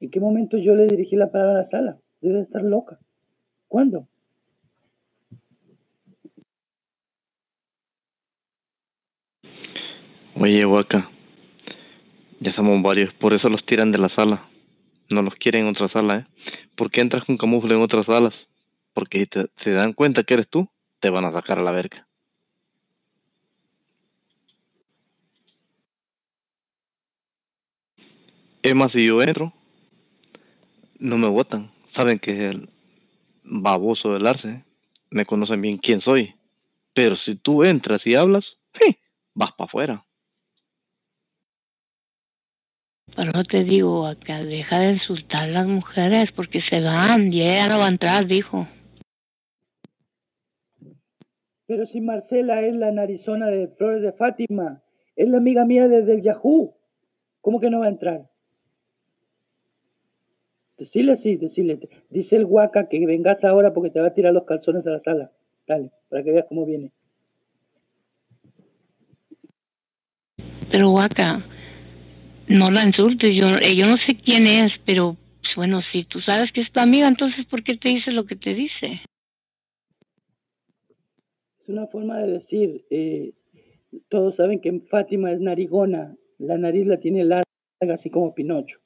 ¿En 0.00 0.10
qué 0.10 0.20
momento 0.20 0.56
yo 0.56 0.74
le 0.74 0.86
dirigí 0.86 1.16
la 1.16 1.30
palabra 1.30 1.60
a 1.60 1.62
la 1.62 1.70
sala? 1.70 1.96
Debe 2.20 2.40
estar 2.40 2.62
loca. 2.62 2.98
¿Cuándo? 3.66 4.06
Oye, 10.40 10.64
Waka, 10.64 11.10
ya 12.40 12.54
somos 12.54 12.80
varios, 12.80 13.12
por 13.14 13.34
eso 13.34 13.48
los 13.48 13.64
tiran 13.66 13.90
de 13.90 13.98
la 13.98 14.08
sala. 14.10 14.48
No 15.10 15.22
los 15.22 15.34
quieren 15.34 15.62
en 15.62 15.68
otra 15.68 15.88
sala, 15.88 16.18
¿eh? 16.18 16.26
¿Por 16.76 16.92
qué 16.92 17.00
entras 17.00 17.24
con 17.24 17.36
camufle 17.36 17.74
en 17.74 17.82
otras 17.82 18.06
salas? 18.06 18.34
Porque 18.94 19.20
si 19.20 19.26
te, 19.26 19.46
se 19.64 19.70
dan 19.70 19.94
cuenta 19.94 20.22
que 20.22 20.34
eres 20.34 20.48
tú, 20.48 20.68
te 21.00 21.10
van 21.10 21.24
a 21.24 21.32
sacar 21.32 21.58
a 21.58 21.62
la 21.62 21.72
verga. 21.72 22.06
Más, 28.74 28.92
si 28.92 29.06
yo 29.06 29.22
entro, 29.22 29.52
no 30.98 31.18
me 31.18 31.28
votan. 31.28 31.70
Saben 31.94 32.18
que 32.18 32.32
es 32.32 32.54
el 32.54 32.68
baboso 33.42 34.12
del 34.12 34.26
arce. 34.26 34.64
Me 35.10 35.26
conocen 35.26 35.60
bien 35.60 35.78
quién 35.78 36.00
soy. 36.00 36.34
Pero 36.94 37.16
si 37.16 37.36
tú 37.36 37.64
entras 37.64 38.06
y 38.06 38.14
hablas, 38.14 38.44
sí, 38.78 38.96
vas 39.34 39.52
para 39.52 39.68
afuera. 39.68 40.04
Pero 43.16 43.32
no 43.32 43.44
te 43.44 43.64
digo, 43.64 44.06
acá, 44.06 44.44
deja 44.44 44.78
de 44.78 44.92
insultar 44.92 45.44
a 45.44 45.46
las 45.52 45.66
mujeres 45.66 46.30
porque 46.32 46.60
se 46.68 46.80
van 46.80 47.32
y 47.32 47.42
ella 47.42 47.68
no 47.68 47.78
va 47.78 47.86
a 47.86 47.90
entrar, 47.90 48.26
dijo. 48.26 48.68
Pero 51.66 51.86
si 51.86 52.00
Marcela 52.00 52.62
es 52.62 52.74
la 52.74 52.92
narizona 52.92 53.46
de 53.48 53.68
Flores 53.68 54.02
de 54.02 54.12
Fátima, 54.12 54.82
es 55.16 55.28
la 55.28 55.38
amiga 55.38 55.64
mía 55.64 55.88
desde 55.88 56.14
el 56.14 56.22
Yahoo, 56.22 56.74
¿cómo 57.40 57.60
que 57.60 57.70
no 57.70 57.80
va 57.80 57.86
a 57.86 57.90
entrar? 57.90 58.22
Decile 60.78 61.12
así, 61.12 61.36
decile. 61.36 61.78
Dice 62.08 62.36
el 62.36 62.46
guaca 62.46 62.88
que 62.88 63.04
vengas 63.04 63.42
ahora 63.44 63.74
porque 63.74 63.90
te 63.90 64.00
va 64.00 64.08
a 64.08 64.14
tirar 64.14 64.32
los 64.32 64.44
calzones 64.44 64.86
a 64.86 64.90
la 64.90 65.00
sala. 65.00 65.30
Dale, 65.66 65.90
para 66.08 66.22
que 66.22 66.32
veas 66.32 66.46
cómo 66.48 66.64
viene. 66.64 66.92
Pero 70.70 70.92
Waka, 70.92 71.44
no 72.48 72.70
la 72.70 72.84
insultes, 72.84 73.34
yo, 73.34 73.56
eh, 73.56 73.74
yo 73.74 73.86
no 73.86 73.96
sé 73.98 74.16
quién 74.16 74.46
es, 74.46 74.72
pero 74.84 75.16
bueno, 75.56 75.80
si 75.90 76.04
tú 76.04 76.20
sabes 76.20 76.52
que 76.52 76.60
es 76.60 76.70
tu 76.70 76.78
amiga, 76.78 77.08
entonces 77.08 77.44
¿por 77.46 77.64
qué 77.64 77.76
te 77.76 77.88
dice 77.88 78.12
lo 78.12 78.26
que 78.26 78.36
te 78.36 78.54
dice? 78.54 79.00
Es 81.60 81.68
una 81.68 81.88
forma 81.88 82.18
de 82.18 82.32
decir, 82.32 82.84
eh, 82.90 83.32
todos 84.08 84.36
saben 84.36 84.60
que 84.60 84.78
Fátima 84.88 85.32
es 85.32 85.40
narigona, 85.40 86.14
la 86.38 86.58
nariz 86.58 86.86
la 86.86 87.00
tiene 87.00 87.24
larga, 87.24 87.44
así 87.92 88.08
como 88.08 88.34
Pinocho. 88.34 88.78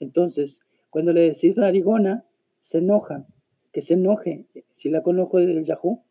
Entonces, 0.00 0.56
cuando 0.90 1.12
le 1.12 1.20
decís 1.22 1.56
narigona, 1.56 2.24
se 2.70 2.78
enoja, 2.78 3.26
que 3.72 3.82
se 3.82 3.94
enoje, 3.94 4.46
si 4.82 4.88
la 4.88 5.02
conozco 5.02 5.38
desde 5.38 5.58
el 5.58 5.64
Yahoo. 5.64 6.02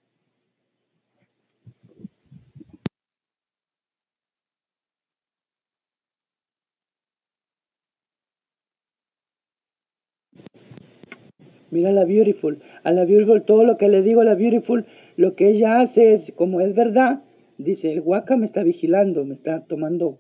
Mira 11.70 11.92
la 11.92 12.06
Beautiful, 12.06 12.62
a 12.84 12.92
la 12.92 13.04
Beautiful, 13.04 13.44
todo 13.44 13.66
lo 13.66 13.78
que 13.78 13.90
le 13.90 14.02
digo 14.02 14.22
a 14.22 14.24
la 14.24 14.36
Beautiful, 14.36 14.86
lo 15.18 15.36
que 15.36 15.50
ella 15.50 15.82
hace 15.82 16.14
es, 16.14 16.34
como 16.36 16.62
es 16.62 16.74
verdad, 16.74 17.24
dice, 17.58 17.92
el 17.92 18.00
Waka 18.00 18.38
me 18.38 18.46
está 18.46 18.64
vigilando, 18.64 19.26
me 19.26 19.36
está 19.36 19.66
tomando 19.66 20.20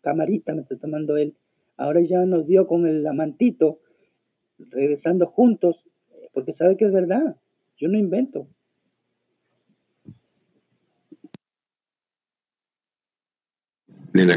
camarita, 0.00 0.52
me 0.52 0.62
está 0.62 0.76
tomando 0.76 1.16
él. 1.16 1.36
Ahora 1.76 2.00
ya 2.02 2.24
nos 2.24 2.46
dio 2.46 2.66
con 2.66 2.86
el 2.86 3.06
amantito, 3.06 3.80
regresando 4.58 5.26
juntos, 5.26 5.76
porque 6.32 6.52
sabe 6.54 6.76
que 6.76 6.86
es 6.86 6.92
verdad, 6.92 7.36
yo 7.76 7.88
no 7.88 7.98
invento. 7.98 8.46
Nena, 14.12 14.36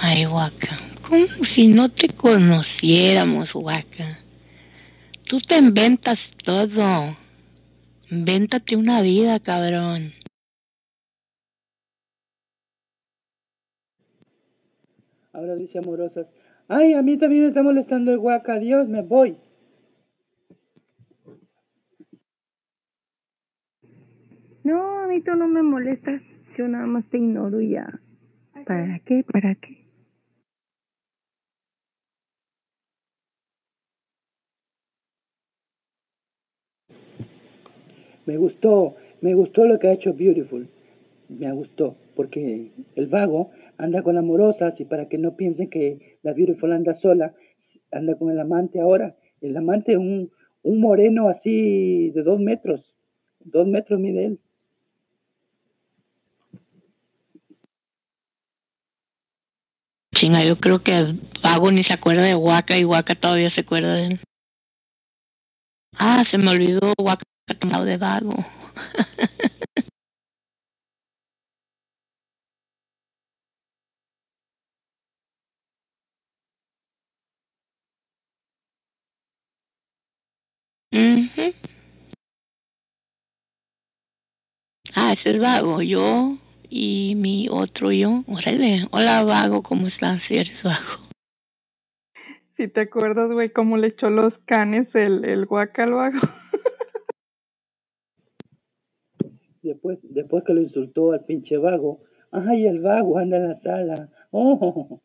Ay, 0.00 0.26
Waka, 0.26 0.78
como 1.08 1.26
si 1.54 1.66
no 1.68 1.90
te 1.90 2.08
conociéramos, 2.08 3.48
Waka. 3.54 4.18
Tú 5.26 5.40
te 5.40 5.56
inventas 5.56 6.18
todo. 6.44 7.16
Invéntate 8.14 8.76
una 8.76 9.02
vida, 9.02 9.40
cabrón. 9.40 10.12
Ahora 15.32 15.56
dice 15.56 15.78
amorosas, 15.78 16.28
ay, 16.68 16.92
a 16.92 17.02
mí 17.02 17.18
también 17.18 17.42
me 17.42 17.48
está 17.48 17.64
molestando 17.64 18.12
el 18.12 18.18
Waka, 18.18 18.60
Dios, 18.60 18.88
me 18.88 19.02
voy. 19.02 19.36
No, 24.62 25.00
a 25.00 25.08
mí 25.08 25.20
tú 25.20 25.34
no 25.34 25.48
me 25.48 25.64
molestas. 25.64 26.22
Yo 26.56 26.68
nada 26.68 26.86
más 26.86 27.04
te 27.10 27.18
ignoro 27.18 27.60
y 27.60 27.70
ya. 27.70 28.00
¿Para 28.64 29.00
qué? 29.00 29.24
¿Para 29.24 29.56
qué? 29.56 29.83
Me 38.26 38.36
gustó, 38.36 38.96
me 39.20 39.34
gustó 39.34 39.66
lo 39.66 39.78
que 39.78 39.88
ha 39.88 39.92
hecho 39.92 40.14
Beautiful. 40.14 40.68
Me 41.28 41.50
gustó, 41.52 41.96
porque 42.14 42.70
el 42.96 43.06
vago 43.06 43.50
anda 43.78 44.02
con 44.02 44.16
amorosas 44.16 44.78
y 44.78 44.84
para 44.84 45.08
que 45.08 45.18
no 45.18 45.36
piensen 45.36 45.68
que 45.68 46.18
la 46.22 46.32
Beautiful 46.32 46.72
anda 46.72 46.98
sola, 47.00 47.34
anda 47.92 48.16
con 48.16 48.30
el 48.30 48.40
amante 48.40 48.80
ahora. 48.80 49.14
El 49.40 49.56
amante 49.56 49.96
un, 49.96 50.30
un 50.62 50.80
moreno 50.80 51.28
así 51.28 52.10
de 52.10 52.22
dos 52.22 52.40
metros, 52.40 52.80
dos 53.40 53.66
metros 53.66 54.00
mide 54.00 54.26
él. 54.26 54.38
Chinga, 60.14 60.44
yo 60.44 60.56
creo 60.58 60.82
que 60.82 61.14
Vago 61.42 61.70
ni 61.72 61.84
se 61.84 61.92
acuerda 61.92 62.22
de 62.22 62.36
Waka 62.36 62.78
y 62.78 62.84
Waka 62.84 63.14
todavía 63.16 63.50
se 63.50 63.62
acuerda 63.62 63.94
de 63.94 64.06
él. 64.06 64.20
Ah, 65.98 66.24
se 66.30 66.38
me 66.38 66.50
olvidó 66.50 66.94
Waka 66.98 67.24
tomado 67.52 67.84
de 67.84 67.96
Vago. 67.98 68.34
Ujú. 80.92 81.52
Ah, 84.94 85.12
ese 85.12 85.30
es 85.32 85.40
Vago, 85.40 85.82
yo 85.82 86.38
y 86.70 87.14
mi 87.16 87.48
otro 87.50 87.92
yo. 87.92 88.22
Órale, 88.26 88.86
hola 88.92 89.22
Vago, 89.24 89.62
¿cómo 89.62 89.88
estás? 89.88 90.22
Si 90.28 90.36
eres 90.36 90.62
Vago. 90.62 91.04
Si 92.56 92.68
te 92.68 92.82
acuerdas, 92.82 93.30
güey, 93.32 93.50
cómo 93.50 93.76
le 93.76 93.88
echó 93.88 94.10
los 94.10 94.32
canes 94.46 94.86
el, 94.94 95.24
el 95.24 95.46
guaca 95.46 95.82
al 95.84 95.92
vago. 95.92 96.20
Después, 99.64 99.98
después 100.02 100.44
que 100.44 100.52
lo 100.52 100.60
insultó 100.60 101.12
al 101.12 101.24
pinche 101.24 101.56
vago, 101.56 102.00
ay, 102.30 102.66
el 102.66 102.80
vago 102.80 103.16
anda 103.16 103.38
en 103.38 103.48
la 103.48 103.60
sala. 103.60 104.08
Oh. 104.36 105.00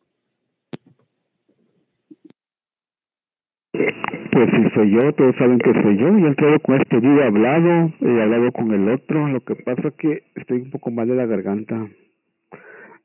Pues 3.72 4.50
si 4.50 4.70
soy 4.74 4.90
yo, 4.90 5.12
todos 5.14 5.36
saben 5.36 5.58
que 5.60 5.72
soy 5.72 5.96
yo. 5.98 6.08
Yo 6.08 6.26
he 6.26 6.28
entrado 6.28 6.58
con 6.60 6.80
este 6.80 6.96
he 6.96 7.22
hablado, 7.22 7.92
he 8.00 8.22
hablado 8.22 8.50
con 8.50 8.72
el 8.72 8.88
otro. 8.88 9.28
Lo 9.28 9.40
que 9.40 9.54
pasa 9.54 9.88
es 9.88 9.94
que 9.94 10.24
estoy 10.34 10.62
un 10.62 10.70
poco 10.72 10.90
mal 10.90 11.06
de 11.06 11.14
la 11.14 11.26
garganta. 11.26 11.88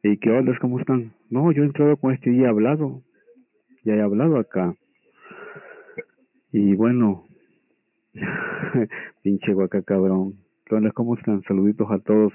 ¿Y 0.02 0.18
qué 0.18 0.32
onda? 0.32 0.58
¿Cómo 0.60 0.80
están? 0.80 1.14
No, 1.30 1.52
yo 1.52 1.62
he 1.62 1.68
entrado 1.68 1.96
con 1.98 2.12
este 2.12 2.32
día, 2.32 2.50
hablado. 2.50 3.04
Ya 3.84 3.94
he 3.94 4.02
hablado 4.02 4.40
acá. 4.40 4.74
Y 6.52 6.74
bueno, 6.74 7.26
pinche 9.22 9.54
guaca 9.54 9.84
cabrón. 9.84 10.45
¿Cómo 10.68 11.16
están? 11.16 11.44
Saluditos 11.44 11.92
a 11.92 12.00
todos 12.00 12.34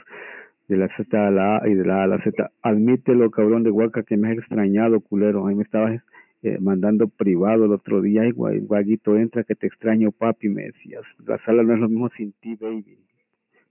de 0.69 0.77
la 0.77 0.89
Z 0.97 1.27
a 1.27 1.31
la 1.33 1.57
A 1.59 1.69
y 1.69 1.75
de 1.75 1.85
la 1.85 2.03
A 2.03 2.05
a 2.05 2.07
la 2.07 2.23
Z. 2.23 2.53
Admítelo, 2.63 3.29
cabrón 3.33 3.65
de 3.65 3.71
guaca, 3.71 4.05
que 4.05 4.17
me 4.17 4.31
has 4.31 4.39
extrañado, 4.39 5.01
culero. 5.01 5.47
Ahí 5.47 5.57
me 5.57 5.65
estabas 5.65 6.01
eh, 6.43 6.59
mandando 6.61 7.09
privado 7.09 7.65
el 7.65 7.73
otro 7.73 8.01
día. 8.01 8.23
Guay, 8.33 8.61
guaguito, 8.61 9.17
entra 9.17 9.43
que 9.43 9.57
te 9.57 9.67
extraño, 9.67 10.13
papi, 10.13 10.49
me 10.49 10.63
decías. 10.67 11.03
La 11.27 11.39
sala 11.45 11.65
no 11.65 11.75
es 11.75 11.81
lo 11.81 11.89
mismo 11.89 12.09
sin 12.11 12.33
ti, 12.35 12.55
baby. 12.55 12.99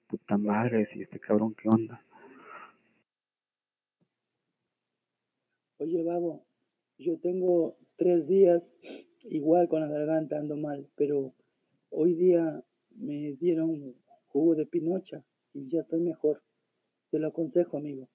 Puta 0.07 0.37
madre, 0.37 0.87
si 0.91 1.03
este 1.03 1.19
cabrón, 1.19 1.55
¿qué 1.55 1.69
onda? 1.69 2.01
Oye, 5.77 6.03
vago, 6.03 6.43
yo 6.97 7.17
tengo 7.19 7.77
tres 7.95 8.27
días 8.27 8.61
igual 9.23 9.69
con 9.69 9.79
la 9.79 9.87
garganta 9.87 10.37
ando 10.37 10.57
mal, 10.57 10.85
pero 10.97 11.31
hoy 11.91 12.13
día 12.15 12.61
me 12.97 13.31
dieron 13.39 13.93
jugo 14.29 14.55
de 14.55 14.65
pinocha 14.65 15.23
y 15.53 15.69
ya 15.69 15.81
estoy 15.81 16.01
mejor. 16.01 16.41
Te 17.11 17.19
lo 17.19 17.27
aconsejo, 17.27 17.77
amigo. 17.77 18.09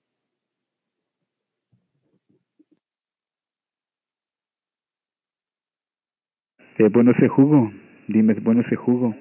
¿Es 6.79 6.93
bueno 6.93 7.13
ese 7.13 7.29
jugo? 7.29 7.71
Dime, 8.09 8.33
¿es 8.33 8.43
bueno 8.43 8.63
ese 8.63 8.77
jugo? 8.77 9.15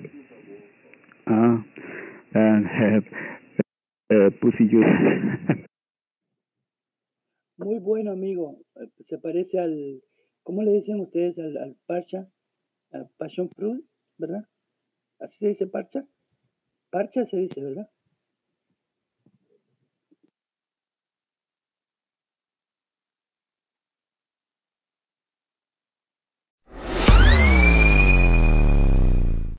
Ah, 1.28 1.64
and 2.34 2.66
have, 2.66 3.06
uh, 4.10 4.32
pussy 4.40 4.68
juice. 4.68 5.68
Muy 7.58 7.80
bueno, 7.80 8.12
amigo. 8.12 8.58
Eh, 8.76 8.90
Se 9.08 9.18
parece 9.20 9.60
al, 9.60 10.02
¿cómo 10.42 10.64
le 10.64 10.72
dicen 10.74 11.00
ustedes 11.00 11.38
al, 11.38 11.58
al 11.58 11.78
parcha? 11.86 12.28
Al 12.92 13.10
passion 13.18 13.50
fruit, 13.56 13.86
¿verdad? 14.18 14.46
¿Así 15.20 15.38
se 15.40 15.48
dice 15.50 15.68
parcha? 15.68 16.06
Parcha 16.94 17.26
se 17.26 17.38
dice, 17.38 17.60
¿verdad? 17.60 17.90